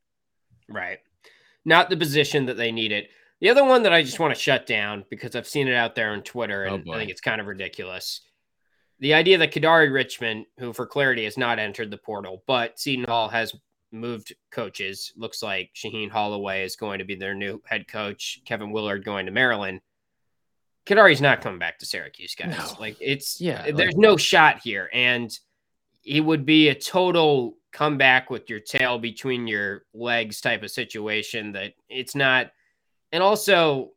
Right. 0.68 1.00
Not 1.64 1.90
the 1.90 1.98
position 1.98 2.48
that 2.48 2.58
they 2.58 2.72
need 2.72 2.92
it. 2.92 3.10
The 3.40 3.50
other 3.50 3.64
one 3.64 3.84
that 3.84 3.94
I 3.94 4.02
just 4.02 4.20
want 4.20 4.34
to 4.34 4.40
shut 4.40 4.66
down 4.66 5.06
because 5.12 5.36
I've 5.36 5.48
seen 5.48 5.68
it 5.68 5.76
out 5.76 5.94
there 5.94 6.10
on 6.10 6.24
Twitter 6.24 6.64
and 6.64 6.84
oh 6.88 6.94
I 6.94 6.98
think 6.98 7.12
it's 7.12 7.22
kind 7.22 7.40
of 7.40 7.46
ridiculous. 7.46 8.22
The 9.00 9.14
idea 9.14 9.38
that 9.38 9.54
Kadary 9.54 9.94
Richmond, 9.94 10.48
who 10.58 10.74
for 10.74 10.88
clarity 10.88 11.26
has 11.26 11.38
not 11.38 11.60
entered 11.60 11.92
the 11.92 11.98
portal, 11.98 12.44
but 12.48 12.80
Seton 12.80 13.06
Hall 13.06 13.30
has 13.30 13.54
moved 13.92 14.34
coaches. 14.52 15.14
Looks 15.16 15.44
like 15.44 15.70
Shaheen 15.76 16.10
Holloway 16.10 16.64
is 16.64 16.76
going 16.76 16.98
to 16.98 17.06
be 17.06 17.14
their 17.14 17.36
new 17.36 17.62
head 17.66 17.88
coach. 17.88 18.42
Kevin 18.46 18.72
Willard 18.72 19.06
going 19.06 19.28
to 19.28 19.32
Maryland. 19.32 19.82
Kadary's 20.88 21.22
not 21.22 21.42
coming 21.42 21.60
back 21.60 21.80
to 21.80 21.86
Syracuse, 21.86 22.34
guys. 22.34 22.58
No. 22.58 22.80
Like 22.80 22.96
it's 23.02 23.42
yeah, 23.42 23.62
uh, 23.62 23.76
there's 23.76 23.94
like, 23.94 23.98
no 23.98 24.16
shot 24.16 24.62
here, 24.64 24.90
and 24.94 25.38
it 26.06 26.22
would 26.22 26.46
be 26.46 26.70
a 26.70 26.76
total 26.76 27.58
comeback 27.74 28.30
with 28.30 28.50
your 28.50 28.62
tail 28.62 28.98
between 28.98 29.48
your 29.48 29.84
legs 29.94 30.40
type 30.40 30.64
of 30.64 30.72
situation. 30.72 31.52
That 31.52 31.74
it's 31.90 32.16
not, 32.16 32.52
and 33.12 33.22
also, 33.22 33.92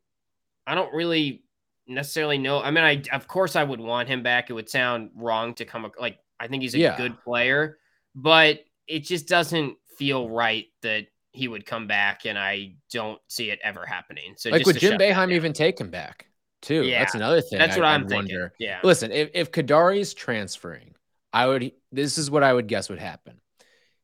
I 0.66 0.74
don't 0.74 0.92
really 0.92 1.44
necessarily 1.87 2.38
know. 2.38 2.61
I 2.61 2.72
mean, 2.72 2.83
I 2.83 3.03
of 3.12 3.29
course 3.29 3.55
I 3.55 3.62
would 3.62 3.81
want 3.81 4.09
him 4.09 4.24
back. 4.24 4.50
It 4.50 4.55
would 4.55 4.68
sound 4.68 5.11
wrong 5.14 5.55
to 5.55 5.64
come 5.64 5.88
like 6.00 6.18
I 6.40 6.48
think 6.48 6.62
he's 6.62 6.74
a 6.74 6.79
yeah. 6.79 6.96
good 6.96 7.20
player, 7.20 7.79
but 8.16 8.64
it 8.88 9.05
just 9.05 9.29
doesn't 9.29 9.76
feel 9.96 10.29
right 10.29 10.66
that 10.83 11.07
he 11.31 11.46
would 11.46 11.64
come 11.64 11.87
back, 11.87 12.26
and 12.26 12.37
I 12.37 12.74
don't 12.90 13.20
see 13.29 13.53
it 13.53 13.61
ever 13.62 13.87
happening. 13.87 14.35
So 14.37 14.50
like 14.50 14.66
would 14.66 14.81
Jim 14.81 14.98
Boeheim 14.98 15.33
even 15.33 15.53
take 15.53 15.81
him 15.81 15.90
back? 15.90 16.26
Too. 16.62 16.83
Yeah, 16.83 17.01
that's 17.01 17.14
another 17.14 17.40
thing. 17.40 17.59
That's 17.59 17.77
what 17.77 17.85
I, 17.85 17.94
am 17.94 18.09
thinking. 18.09 18.37
Wonder. 18.37 18.53
Yeah. 18.59 18.81
Listen, 18.83 19.12
if, 19.12 19.31
if 19.35 19.53
Kadary's 19.53 20.14
transferring, 20.14 20.94
I 21.33 21.46
would. 21.46 21.73
This 21.92 22.18
is 22.18 22.31
what 22.31 22.42
I 22.42 22.53
would 22.53 22.66
guess 22.66 22.88
would 22.88 22.99
happen. 22.99 23.40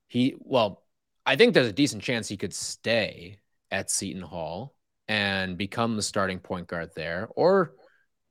He 0.08 0.36
well, 0.38 0.82
I 1.24 1.36
think 1.36 1.54
there's 1.54 1.68
a 1.68 1.72
decent 1.72 2.02
chance 2.02 2.28
he 2.28 2.36
could 2.36 2.54
stay 2.54 3.38
at 3.70 3.90
Seton 3.90 4.22
Hall 4.22 4.74
and 5.08 5.58
become 5.58 5.96
the 5.96 6.02
starting 6.02 6.38
point 6.38 6.68
guard 6.68 6.90
there, 6.94 7.28
or 7.34 7.74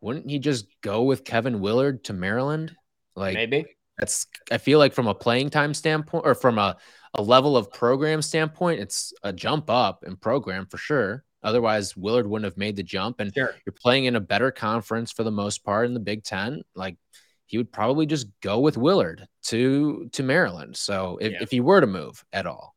wouldn't 0.01 0.29
he 0.29 0.39
just 0.39 0.67
go 0.81 1.03
with 1.03 1.25
Kevin 1.25 1.59
Willard 1.59 2.05
to 2.05 2.13
Maryland? 2.13 2.75
Like 3.15 3.33
maybe 3.33 3.65
that's. 3.97 4.27
I 4.51 4.57
feel 4.57 4.79
like 4.79 4.93
from 4.93 5.07
a 5.07 5.15
playing 5.15 5.49
time 5.49 5.73
standpoint, 5.73 6.25
or 6.25 6.35
from 6.35 6.57
a 6.57 6.77
a 7.13 7.21
level 7.21 7.57
of 7.57 7.71
program 7.71 8.21
standpoint, 8.21 8.79
it's 8.79 9.13
a 9.23 9.33
jump 9.33 9.69
up 9.69 10.03
in 10.05 10.15
program 10.15 10.67
for 10.67 10.77
sure. 10.77 11.24
Otherwise, 11.45 11.95
Willard 11.95 12.27
wouldn't 12.27 12.51
have 12.51 12.58
made 12.58 12.75
the 12.75 12.84
jump. 12.84 13.19
And 13.19 13.34
sure. 13.34 13.53
you're 13.65 13.73
playing 13.73 14.05
in 14.05 14.15
a 14.15 14.19
better 14.19 14.51
conference 14.51 15.12
for 15.12 15.23
the 15.23 15.31
most 15.31 15.63
part 15.63 15.86
in 15.86 15.93
the 15.93 15.99
Big 15.99 16.23
Ten. 16.23 16.63
Like 16.73 16.97
he 17.45 17.58
would 17.58 17.71
probably 17.71 18.08
just 18.08 18.27
go 18.41 18.60
with 18.60 18.77
Willard 18.77 19.27
to 19.43 20.10
to 20.13 20.23
Maryland. 20.23 20.75
So 20.75 21.19
if, 21.21 21.31
yeah. 21.31 21.38
if 21.41 21.51
he 21.51 21.60
were 21.62 21.79
to 21.79 21.88
move 21.88 22.25
at 22.34 22.47
all. 22.47 22.75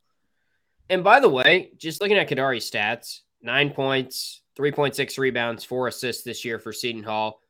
And 0.90 1.02
by 1.02 1.20
the 1.20 1.28
way, 1.28 1.72
just 1.78 2.00
looking 2.00 2.18
at 2.18 2.28
Kadary's 2.28 2.70
stats, 2.70 3.20
nine 3.42 3.70
points, 3.70 4.42
3.6 4.59 5.18
rebounds, 5.18 5.64
four 5.64 5.88
assists 5.88 6.22
this 6.22 6.44
year 6.44 6.59
for 6.59 6.72
Seton 6.72 7.02
Hall. 7.02 7.40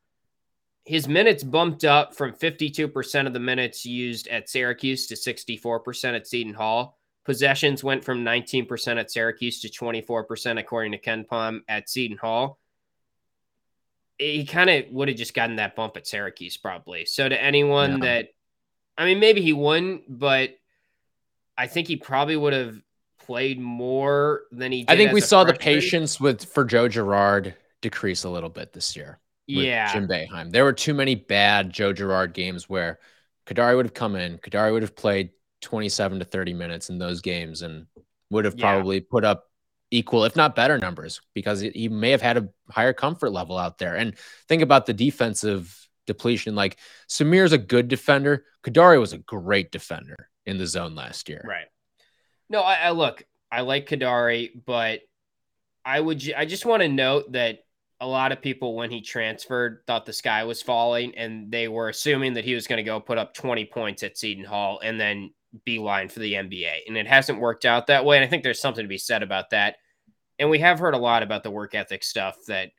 His 0.85 1.07
minutes 1.07 1.43
bumped 1.43 1.83
up 1.83 2.15
from 2.15 2.33
52% 2.33 3.27
of 3.27 3.33
the 3.33 3.39
minutes 3.39 3.85
used 3.85 4.27
at 4.27 4.49
Syracuse 4.49 5.07
to 5.07 5.15
64% 5.15 6.15
at 6.15 6.27
Seton 6.27 6.53
Hall. 6.53 6.98
Possessions 7.29 7.83
went 7.83 8.03
from 8.03 8.25
19% 8.25 8.99
at 8.99 9.11
Syracuse 9.11 9.61
to 9.61 9.69
24%, 9.69 10.59
according 10.59 10.93
to 10.93 10.97
KenPom 10.97 11.61
at 11.67 11.87
Seton 11.87 12.17
Hall. 12.17 12.57
He 14.17 14.47
kind 14.47 14.67
of 14.67 14.85
would 14.89 15.09
have 15.09 15.17
just 15.17 15.35
gotten 15.35 15.57
that 15.57 15.75
bump 15.75 15.95
at 15.95 16.07
Syracuse, 16.07 16.57
probably. 16.57 17.05
So, 17.05 17.29
to 17.29 17.39
anyone 17.39 17.99
yeah. 18.01 18.05
that, 18.05 18.29
I 18.97 19.05
mean, 19.05 19.19
maybe 19.19 19.43
he 19.43 19.53
wouldn't, 19.53 20.05
but 20.09 20.57
I 21.55 21.67
think 21.67 21.87
he 21.87 21.97
probably 21.97 22.35
would 22.35 22.53
have 22.53 22.81
played 23.19 23.59
more 23.59 24.45
than 24.51 24.71
he 24.71 24.79
did. 24.79 24.91
I 24.91 24.97
think 24.97 25.11
we 25.11 25.21
saw 25.21 25.43
freshman. 25.43 25.53
the 25.53 25.59
patience 25.63 26.19
with 26.19 26.43
for 26.43 26.65
Joe 26.65 26.87
Girard 26.87 27.53
decrease 27.81 28.23
a 28.23 28.29
little 28.31 28.49
bit 28.49 28.73
this 28.73 28.95
year. 28.95 29.19
Yeah. 29.45 29.93
Jim 29.93 30.07
Boeheim. 30.07 30.51
There 30.51 30.63
were 30.63 30.73
too 30.73 30.95
many 30.95 31.13
bad 31.13 31.71
Joe 31.71 31.93
Girard 31.93 32.33
games 32.33 32.67
where 32.67 32.97
Kadary 33.45 33.75
would 33.75 33.85
have 33.85 33.93
come 33.93 34.15
in, 34.15 34.39
Kadari 34.39 34.73
would 34.73 34.81
have 34.81 34.95
played 34.95 35.29
27 35.61 36.19
to 36.19 36.25
30 36.25 36.53
minutes 36.53 36.89
in 36.89 36.97
those 36.97 37.21
games 37.21 37.61
and 37.61 37.85
would 38.29 38.45
have 38.45 38.55
yeah. 38.57 38.73
probably 38.73 38.99
put 38.99 39.25
up 39.25 39.45
equal, 39.91 40.23
if 40.25 40.35
not 40.35 40.55
better 40.55 40.77
numbers, 40.77 41.21
because 41.33 41.61
he 41.61 41.89
may 41.89 42.11
have 42.11 42.21
had 42.21 42.37
a 42.37 42.49
higher 42.69 42.93
comfort 42.93 43.31
level 43.31 43.57
out 43.57 43.77
there. 43.77 43.95
And 43.95 44.15
think 44.47 44.61
about 44.61 44.85
the 44.85 44.93
defensive 44.93 45.75
depletion. 46.07 46.55
Like 46.55 46.77
Symir's 47.09 47.53
a 47.53 47.57
good 47.57 47.87
defender. 47.87 48.45
Kadary 48.63 48.99
was 48.99 49.13
a 49.13 49.17
great 49.17 49.71
defender 49.71 50.29
in 50.45 50.57
the 50.57 50.67
zone 50.67 50.95
last 50.95 51.29
year. 51.29 51.43
Right. 51.47 51.67
No, 52.49 52.61
I, 52.61 52.75
I 52.75 52.91
look, 52.91 53.23
I 53.51 53.61
like 53.61 53.87
Kadary, 53.87 54.51
but 54.65 55.01
I 55.85 55.99
would, 55.99 56.33
I 56.35 56.45
just 56.45 56.65
want 56.65 56.81
to 56.81 56.89
note 56.89 57.31
that 57.31 57.59
a 58.01 58.07
lot 58.07 58.31
of 58.31 58.41
people, 58.41 58.75
when 58.75 58.91
he 58.91 59.01
transferred, 59.01 59.81
thought 59.85 60.05
the 60.05 60.13
sky 60.13 60.43
was 60.45 60.61
falling 60.61 61.15
and 61.15 61.51
they 61.51 61.67
were 61.67 61.89
assuming 61.89 62.35
that 62.35 62.45
he 62.45 62.55
was 62.55 62.65
going 62.65 62.77
to 62.77 62.83
go 62.83 62.99
put 62.99 63.17
up 63.17 63.33
20 63.33 63.65
points 63.65 64.03
at 64.03 64.17
Seton 64.17 64.45
Hall 64.45 64.79
and 64.83 64.99
then 64.99 65.31
beeline 65.65 66.09
for 66.09 66.19
the 66.19 66.33
NBA. 66.33 66.87
And 66.87 66.97
it 66.97 67.07
hasn't 67.07 67.39
worked 67.39 67.65
out 67.65 67.87
that 67.87 68.05
way. 68.05 68.17
And 68.17 68.25
I 68.25 68.27
think 68.27 68.43
there's 68.43 68.61
something 68.61 68.83
to 68.83 68.89
be 68.89 68.97
said 68.97 69.23
about 69.23 69.49
that. 69.51 69.77
And 70.37 70.49
we 70.49 70.59
have 70.59 70.79
heard 70.79 70.93
a 70.93 70.99
lot 70.99 71.23
about 71.23 71.43
the 71.43 71.51
work 71.51 71.75
ethic 71.75 72.03
stuff 72.03 72.37
that 72.47 72.71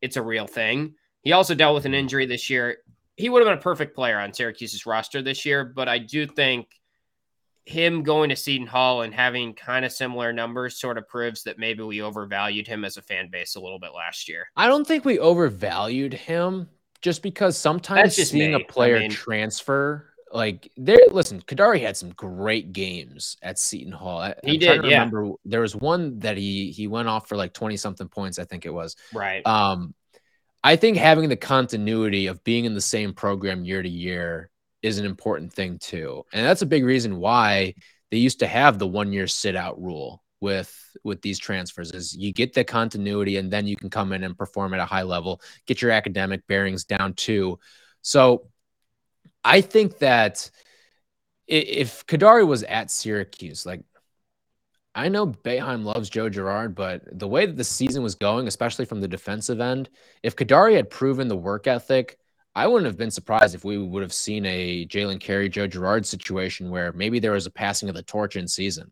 it's 0.00 0.16
a 0.16 0.22
real 0.22 0.46
thing. 0.46 0.94
He 1.22 1.32
also 1.32 1.54
dealt 1.54 1.74
with 1.74 1.86
an 1.86 1.94
injury 1.94 2.26
this 2.26 2.48
year. 2.48 2.78
He 3.16 3.28
would 3.28 3.40
have 3.40 3.46
been 3.46 3.58
a 3.58 3.62
perfect 3.62 3.94
player 3.94 4.18
on 4.18 4.32
Syracuse's 4.32 4.86
roster 4.86 5.20
this 5.20 5.44
year, 5.44 5.64
but 5.64 5.88
I 5.88 5.98
do 5.98 6.26
think 6.26 6.68
him 7.66 8.02
going 8.02 8.30
to 8.30 8.36
Seton 8.36 8.66
Hall 8.66 9.02
and 9.02 9.14
having 9.14 9.54
kind 9.54 9.84
of 9.84 9.92
similar 9.92 10.32
numbers 10.32 10.80
sort 10.80 10.98
of 10.98 11.06
proves 11.08 11.42
that 11.44 11.58
maybe 11.58 11.82
we 11.82 12.00
overvalued 12.00 12.66
him 12.66 12.84
as 12.84 12.96
a 12.96 13.02
fan 13.02 13.28
base 13.30 13.56
a 13.56 13.60
little 13.60 13.78
bit 13.78 13.92
last 13.94 14.28
year. 14.28 14.46
I 14.56 14.66
don't 14.66 14.86
think 14.86 15.04
we 15.04 15.18
overvalued 15.18 16.14
him 16.14 16.68
just 17.02 17.22
because 17.22 17.56
sometimes 17.56 18.14
seeing 18.14 18.52
me. 18.52 18.62
a 18.62 18.64
player 18.64 18.96
I 18.96 19.00
mean, 19.00 19.10
transfer 19.10 20.09
like 20.32 20.70
there 20.76 20.98
listen 21.10 21.40
Kadary 21.40 21.80
had 21.80 21.96
some 21.96 22.10
great 22.10 22.72
games 22.72 23.36
at 23.42 23.58
seton 23.58 23.92
hall. 23.92 24.20
I, 24.20 24.34
he 24.44 24.52
I'm 24.52 24.58
did 24.58 24.84
yeah. 24.84 25.02
remember 25.02 25.32
there 25.44 25.60
was 25.60 25.74
one 25.74 26.18
that 26.20 26.36
he 26.36 26.70
he 26.70 26.86
went 26.86 27.08
off 27.08 27.28
for 27.28 27.36
like 27.36 27.52
20 27.52 27.76
something 27.76 28.08
points 28.08 28.38
i 28.38 28.44
think 28.44 28.66
it 28.66 28.74
was. 28.74 28.96
Right. 29.12 29.44
Um 29.46 29.94
i 30.62 30.76
think 30.76 30.96
having 30.96 31.28
the 31.28 31.36
continuity 31.36 32.26
of 32.26 32.44
being 32.44 32.64
in 32.64 32.74
the 32.74 32.80
same 32.80 33.12
program 33.12 33.64
year 33.64 33.82
to 33.82 33.88
year 33.88 34.50
is 34.82 34.98
an 34.98 35.04
important 35.04 35.52
thing 35.52 35.78
too. 35.78 36.24
And 36.32 36.44
that's 36.44 36.62
a 36.62 36.66
big 36.66 36.84
reason 36.84 37.16
why 37.16 37.74
they 38.10 38.16
used 38.16 38.40
to 38.40 38.46
have 38.46 38.78
the 38.78 38.86
one 38.86 39.12
year 39.12 39.26
sit 39.26 39.56
out 39.56 39.80
rule 39.80 40.22
with 40.40 40.74
with 41.04 41.20
these 41.22 41.38
transfers 41.38 41.92
is 41.92 42.16
you 42.16 42.32
get 42.32 42.54
the 42.54 42.64
continuity 42.64 43.36
and 43.36 43.50
then 43.50 43.66
you 43.66 43.76
can 43.76 43.90
come 43.90 44.12
in 44.12 44.24
and 44.24 44.38
perform 44.38 44.72
at 44.74 44.80
a 44.80 44.86
high 44.86 45.02
level 45.02 45.40
get 45.66 45.82
your 45.82 45.90
academic 45.90 46.46
bearings 46.46 46.84
down 46.84 47.14
too. 47.14 47.58
So 48.02 48.49
I 49.44 49.60
think 49.60 49.98
that 49.98 50.50
if 51.46 52.06
Kadary 52.06 52.46
was 52.46 52.62
at 52.62 52.90
Syracuse, 52.90 53.66
like 53.66 53.82
I 54.94 55.08
know 55.08 55.26
Boeheim 55.26 55.84
loves 55.84 56.10
Joe 56.10 56.28
Girard, 56.28 56.74
but 56.74 57.02
the 57.18 57.28
way 57.28 57.46
that 57.46 57.56
the 57.56 57.64
season 57.64 58.02
was 58.02 58.16
going, 58.16 58.46
especially 58.46 58.84
from 58.84 59.00
the 59.00 59.08
defensive 59.08 59.60
end, 59.60 59.88
if 60.22 60.36
Kadary 60.36 60.74
had 60.74 60.90
proven 60.90 61.28
the 61.28 61.36
work 61.36 61.66
ethic, 61.66 62.18
I 62.54 62.66
wouldn't 62.66 62.86
have 62.86 62.98
been 62.98 63.12
surprised 63.12 63.54
if 63.54 63.64
we 63.64 63.78
would 63.78 64.02
have 64.02 64.12
seen 64.12 64.44
a 64.46 64.84
Jalen 64.86 65.20
Carey, 65.20 65.48
Joe 65.48 65.68
Girard 65.68 66.04
situation 66.04 66.70
where 66.70 66.92
maybe 66.92 67.20
there 67.20 67.32
was 67.32 67.46
a 67.46 67.50
passing 67.50 67.88
of 67.88 67.94
the 67.94 68.02
torch 68.02 68.34
in 68.34 68.48
season. 68.48 68.90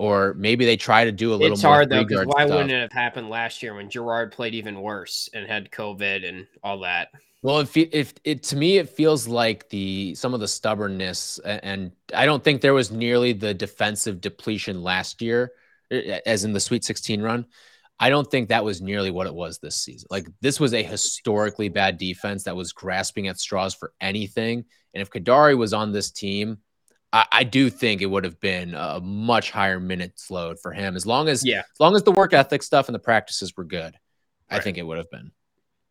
Or 0.00 0.32
maybe 0.32 0.64
they 0.64 0.78
try 0.78 1.04
to 1.04 1.12
do 1.12 1.34
a 1.34 1.36
little 1.36 1.52
it's 1.52 1.62
more. 1.62 1.74
hard 1.74 1.90
though, 1.90 2.02
because 2.02 2.24
why 2.24 2.46
stuff. 2.46 2.56
wouldn't 2.56 2.70
it 2.70 2.80
have 2.80 2.90
happened 2.90 3.28
last 3.28 3.62
year 3.62 3.74
when 3.74 3.90
Girard 3.90 4.32
played 4.32 4.54
even 4.54 4.80
worse 4.80 5.28
and 5.34 5.46
had 5.46 5.70
COVID 5.70 6.26
and 6.26 6.46
all 6.64 6.78
that? 6.78 7.08
Well, 7.42 7.58
if 7.58 7.76
if 7.76 8.14
it 8.24 8.42
to 8.44 8.56
me 8.56 8.78
it 8.78 8.88
feels 8.88 9.28
like 9.28 9.68
the 9.68 10.14
some 10.14 10.32
of 10.32 10.40
the 10.40 10.48
stubbornness, 10.48 11.38
and 11.40 11.92
I 12.14 12.24
don't 12.24 12.42
think 12.42 12.62
there 12.62 12.72
was 12.72 12.90
nearly 12.90 13.34
the 13.34 13.52
defensive 13.52 14.22
depletion 14.22 14.82
last 14.82 15.20
year, 15.20 15.52
as 15.90 16.44
in 16.44 16.54
the 16.54 16.60
Sweet 16.60 16.82
16 16.82 17.20
run. 17.20 17.44
I 17.98 18.08
don't 18.08 18.30
think 18.30 18.48
that 18.48 18.64
was 18.64 18.80
nearly 18.80 19.10
what 19.10 19.26
it 19.26 19.34
was 19.34 19.58
this 19.58 19.76
season. 19.76 20.06
Like 20.10 20.26
this 20.40 20.58
was 20.58 20.72
a 20.72 20.82
historically 20.82 21.68
bad 21.68 21.98
defense 21.98 22.44
that 22.44 22.56
was 22.56 22.72
grasping 22.72 23.28
at 23.28 23.38
straws 23.38 23.74
for 23.74 23.92
anything. 24.00 24.64
And 24.94 25.02
if 25.02 25.10
Kadary 25.10 25.58
was 25.58 25.74
on 25.74 25.92
this 25.92 26.10
team, 26.10 26.56
I, 27.12 27.26
I, 27.32 27.44
do 27.44 27.70
think 27.70 28.02
it 28.02 28.06
would 28.06 28.24
have 28.24 28.40
been 28.40 28.74
a 28.74 29.00
much 29.00 29.50
higher 29.50 29.80
minutes 29.80 30.30
load 30.30 30.60
for 30.60 30.72
him. 30.72 30.96
As 30.96 31.06
long 31.06 31.28
as 31.28 31.44
yeah, 31.44 31.60
as 31.60 31.80
long 31.80 31.96
as 31.96 32.02
the 32.02 32.12
work 32.12 32.32
ethic 32.32 32.62
stuff 32.62 32.88
and 32.88 32.94
the 32.94 33.00
practices 33.00 33.56
were 33.56 33.64
good, 33.64 33.94
right. 34.50 34.58
I 34.58 34.60
think 34.60 34.78
it 34.78 34.82
would 34.82 34.98
have 34.98 35.10
been. 35.10 35.32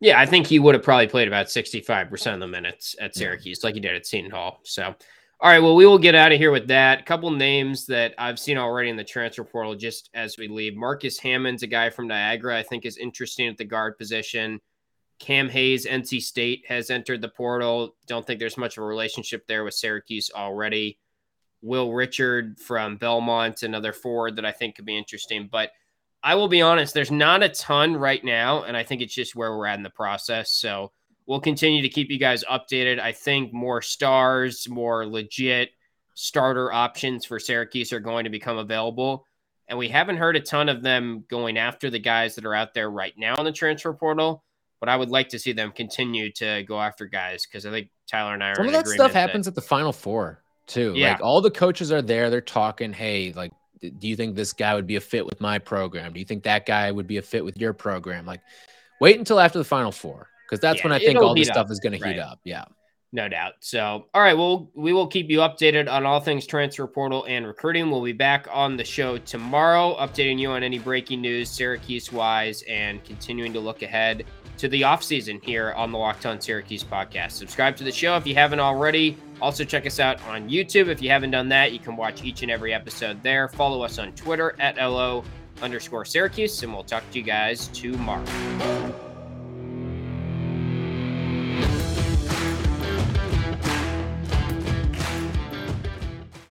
Yeah, 0.02 0.20
I 0.20 0.26
think 0.26 0.48
he 0.48 0.60
would 0.60 0.76
have 0.76 0.84
probably 0.84 1.08
played 1.08 1.28
about 1.28 1.48
65% 1.48 2.34
of 2.34 2.40
the 2.40 2.48
minutes 2.48 2.96
at 3.02 3.16
Syracuse, 3.16 3.60
yeah. 3.62 3.68
like 3.68 3.76
he 3.76 3.82
did 3.82 3.96
at 3.96 4.06
Seton 4.06 4.32
Hall. 4.32 4.62
So, 4.64 4.96
all 5.42 5.50
right, 5.50 5.60
well, 5.60 5.76
we 5.76 5.86
will 5.86 5.98
get 5.98 6.16
out 6.16 6.32
of 6.32 6.38
here 6.38 6.52
with 6.52 6.68
that. 6.70 7.02
A 7.02 7.04
couple 7.04 7.30
names 7.32 7.86
that 7.88 8.14
I've 8.18 8.40
seen 8.40 8.58
already 8.58 8.90
in 8.90 8.96
the 8.96 9.04
transfer 9.04 9.44
portal 9.44 9.76
just 9.76 10.10
as 10.14 10.38
we 10.38 10.48
leave. 10.48 10.78
Marcus 10.78 11.20
Hammond's 11.20 11.64
a 11.64 11.68
guy 11.68 11.90
from 11.90 12.08
Niagara, 12.08 12.58
I 12.58 12.64
think 12.64 12.86
is 12.86 12.96
interesting 12.96 13.50
at 13.50 13.58
the 13.58 13.66
guard 13.66 13.98
position. 13.98 14.62
Cam 15.20 15.50
Hayes, 15.50 15.86
NC 15.86 16.22
State, 16.22 16.64
has 16.70 16.90
entered 16.90 17.20
the 17.20 17.28
portal. 17.28 17.98
Don't 18.08 18.26
think 18.26 18.40
there's 18.40 18.58
much 18.58 18.78
of 18.78 18.84
a 18.84 18.88
relationship 18.88 19.46
there 19.48 19.66
with 19.66 19.74
Syracuse 19.74 20.32
already. 20.34 20.98
Will 21.62 21.94
Richard 21.94 22.60
from 22.60 22.98
Belmont, 22.98 23.64
another 23.64 23.94
forward 23.94 24.36
that 24.38 24.46
I 24.46 24.52
think 24.52 24.76
could 24.76 24.86
be 24.86 24.98
interesting. 24.98 25.50
But 25.52 25.72
I 26.24 26.36
will 26.36 26.48
be 26.48 26.62
honest, 26.62 26.94
there's 26.94 27.12
not 27.12 27.44
a 27.44 27.50
ton 27.50 27.96
right 27.96 28.24
now, 28.24 28.64
and 28.64 28.76
I 28.76 28.84
think 28.84 29.02
it's 29.02 29.14
just 29.14 29.36
where 29.36 29.56
we're 29.58 29.68
at 29.68 29.78
in 29.78 29.84
the 29.84 29.90
process. 29.90 30.52
So 30.52 30.92
we'll 31.26 31.40
continue 31.40 31.82
to 31.82 31.90
keep 31.90 32.10
you 32.10 32.20
guys 32.20 32.44
updated. 32.46 33.00
I 33.00 33.12
think 33.12 33.54
more 33.54 33.82
stars, 33.82 34.68
more 34.68 35.06
legit 35.06 35.70
starter 36.16 36.72
options 36.72 37.26
for 37.26 37.40
Syracuse 37.40 37.94
are 37.94 38.00
going 38.00 38.26
to 38.26 38.30
become 38.30 38.58
available. 38.58 39.26
And 39.70 39.78
we 39.78 39.88
haven't 39.88 40.18
heard 40.18 40.36
a 40.36 40.42
ton 40.42 40.68
of 40.68 40.82
them 40.82 41.24
going 41.30 41.58
after 41.58 41.90
the 41.90 42.00
guys 42.00 42.36
that 42.36 42.46
are 42.46 42.56
out 42.56 42.74
there 42.74 42.90
right 42.90 43.14
now 43.18 43.36
in 43.36 43.46
the 43.46 43.52
transfer 43.52 43.94
portal. 43.94 44.44
But 44.80 44.90
I 44.90 44.96
would 44.96 45.10
like 45.10 45.30
to 45.30 45.40
see 45.40 45.52
them 45.52 45.72
continue 45.72 46.32
to 46.34 46.64
go 46.64 46.82
after 46.82 47.06
guys 47.06 47.46
because 47.46 47.66
I 47.66 47.72
think 47.72 47.90
Tyler 48.08 48.34
and 48.34 48.44
I 48.44 48.50
are. 48.50 48.56
Some 48.56 48.68
of 48.68 48.74
that 48.74 48.88
stuff 48.88 49.14
happens 49.14 49.46
that, 49.46 49.52
at 49.52 49.56
the 49.56 49.62
Final 49.62 49.94
Four 49.94 50.42
too. 50.70 50.94
Yeah. 50.96 51.12
Like 51.12 51.22
all 51.22 51.42
the 51.42 51.52
coaches 51.52 51.92
are 51.92 52.02
there, 52.02 52.30
they're 52.30 52.40
talking. 52.40 52.94
Hey, 52.94 53.34
like 53.36 53.52
do 53.82 54.08
you 54.08 54.16
think 54.16 54.36
this 54.36 54.54
guy 54.54 54.76
would 54.76 54.88
be 54.88 54.96
a 54.96 55.02
fit 55.02 55.26
with 55.26 55.40
my 55.40 55.60
program? 55.60 56.14
Do 56.14 56.20
you 56.20 56.26
think 56.26 56.44
that 56.44 56.66
guy 56.66 56.92
would 56.92 57.08
be 57.08 57.18
a 57.18 57.22
fit 57.22 57.44
with 57.44 57.58
your 57.58 57.74
program? 57.74 58.26
Like, 58.26 58.42
wait 59.00 59.18
until 59.18 59.40
after 59.40 59.58
the 59.58 59.66
Final 59.66 59.92
Four 59.92 60.28
because 60.46 60.62
that's 60.62 60.80
yeah, 60.80 60.86
when 60.86 60.94
I 60.94 61.00
think 61.00 61.20
all 61.20 61.36
this 61.36 61.48
stuff 61.48 61.66
up. 61.66 61.72
is 61.72 61.80
going 61.80 61.94
right. 61.94 62.02
to 62.02 62.08
heat 62.14 62.20
up. 62.20 62.40
Yeah, 62.44 62.66
no 63.12 63.30
doubt. 63.30 63.54
So, 63.62 64.08
all 64.14 64.22
right, 64.22 64.38
well, 64.38 64.70
we 64.76 64.92
will 64.92 65.08
keep 65.08 65.30
you 65.30 65.40
updated 65.40 65.90
on 65.90 66.06
all 66.06 66.20
things 66.20 66.46
transfer 66.46 66.88
portal 66.88 67.26
and 67.28 67.48
recruiting. 67.48 67.90
We'll 67.90 68.04
be 68.04 68.12
back 68.12 68.48
on 68.52 68.76
the 68.76 68.84
show 68.84 69.18
tomorrow, 69.18 69.96
updating 70.00 70.40
you 70.40 70.52
on 70.52 70.64
any 70.64 70.80
breaking 70.80 71.22
news, 71.22 71.50
Syracuse 71.50 72.12
wise, 72.12 72.64
and 72.64 73.04
continuing 73.06 73.54
to 73.54 73.60
look 73.60 73.82
ahead 73.82 74.26
to 74.58 74.68
the 74.68 74.82
offseason 74.82 75.42
here 75.42 75.72
on 75.72 75.92
the 75.92 75.98
Locked 75.98 76.26
On 76.26 76.42
Syracuse 76.42 76.84
podcast. 76.84 77.32
Subscribe 77.32 77.78
to 77.78 77.86
the 77.86 77.92
show 77.92 78.18
if 78.18 78.28
you 78.28 78.36
haven't 78.36 78.60
already. 78.60 79.18
Also, 79.42 79.64
check 79.64 79.86
us 79.86 80.00
out 80.00 80.22
on 80.28 80.50
YouTube. 80.50 80.88
If 80.88 81.02
you 81.02 81.10
haven't 81.10 81.32
done 81.32 81.50
that, 81.50 81.72
you 81.72 81.80
can 81.80 81.96
watch 81.96 82.24
each 82.24 82.42
and 82.42 82.52
every 82.52 82.74
episode 82.74 83.22
there. 83.24 83.48
Follow 83.48 83.82
us 83.82 83.98
on 83.98 84.12
Twitter 84.14 84.56
at 84.60 84.78
LO 84.78 85.24
underscore 85.62 86.06
Syracuse, 86.06 86.62
and 86.64 86.74
we'll 86.74 86.84
talk 86.84 87.04
to 87.12 87.18
you 87.20 87.24
guys 87.24 87.68
tomorrow. 87.70 89.09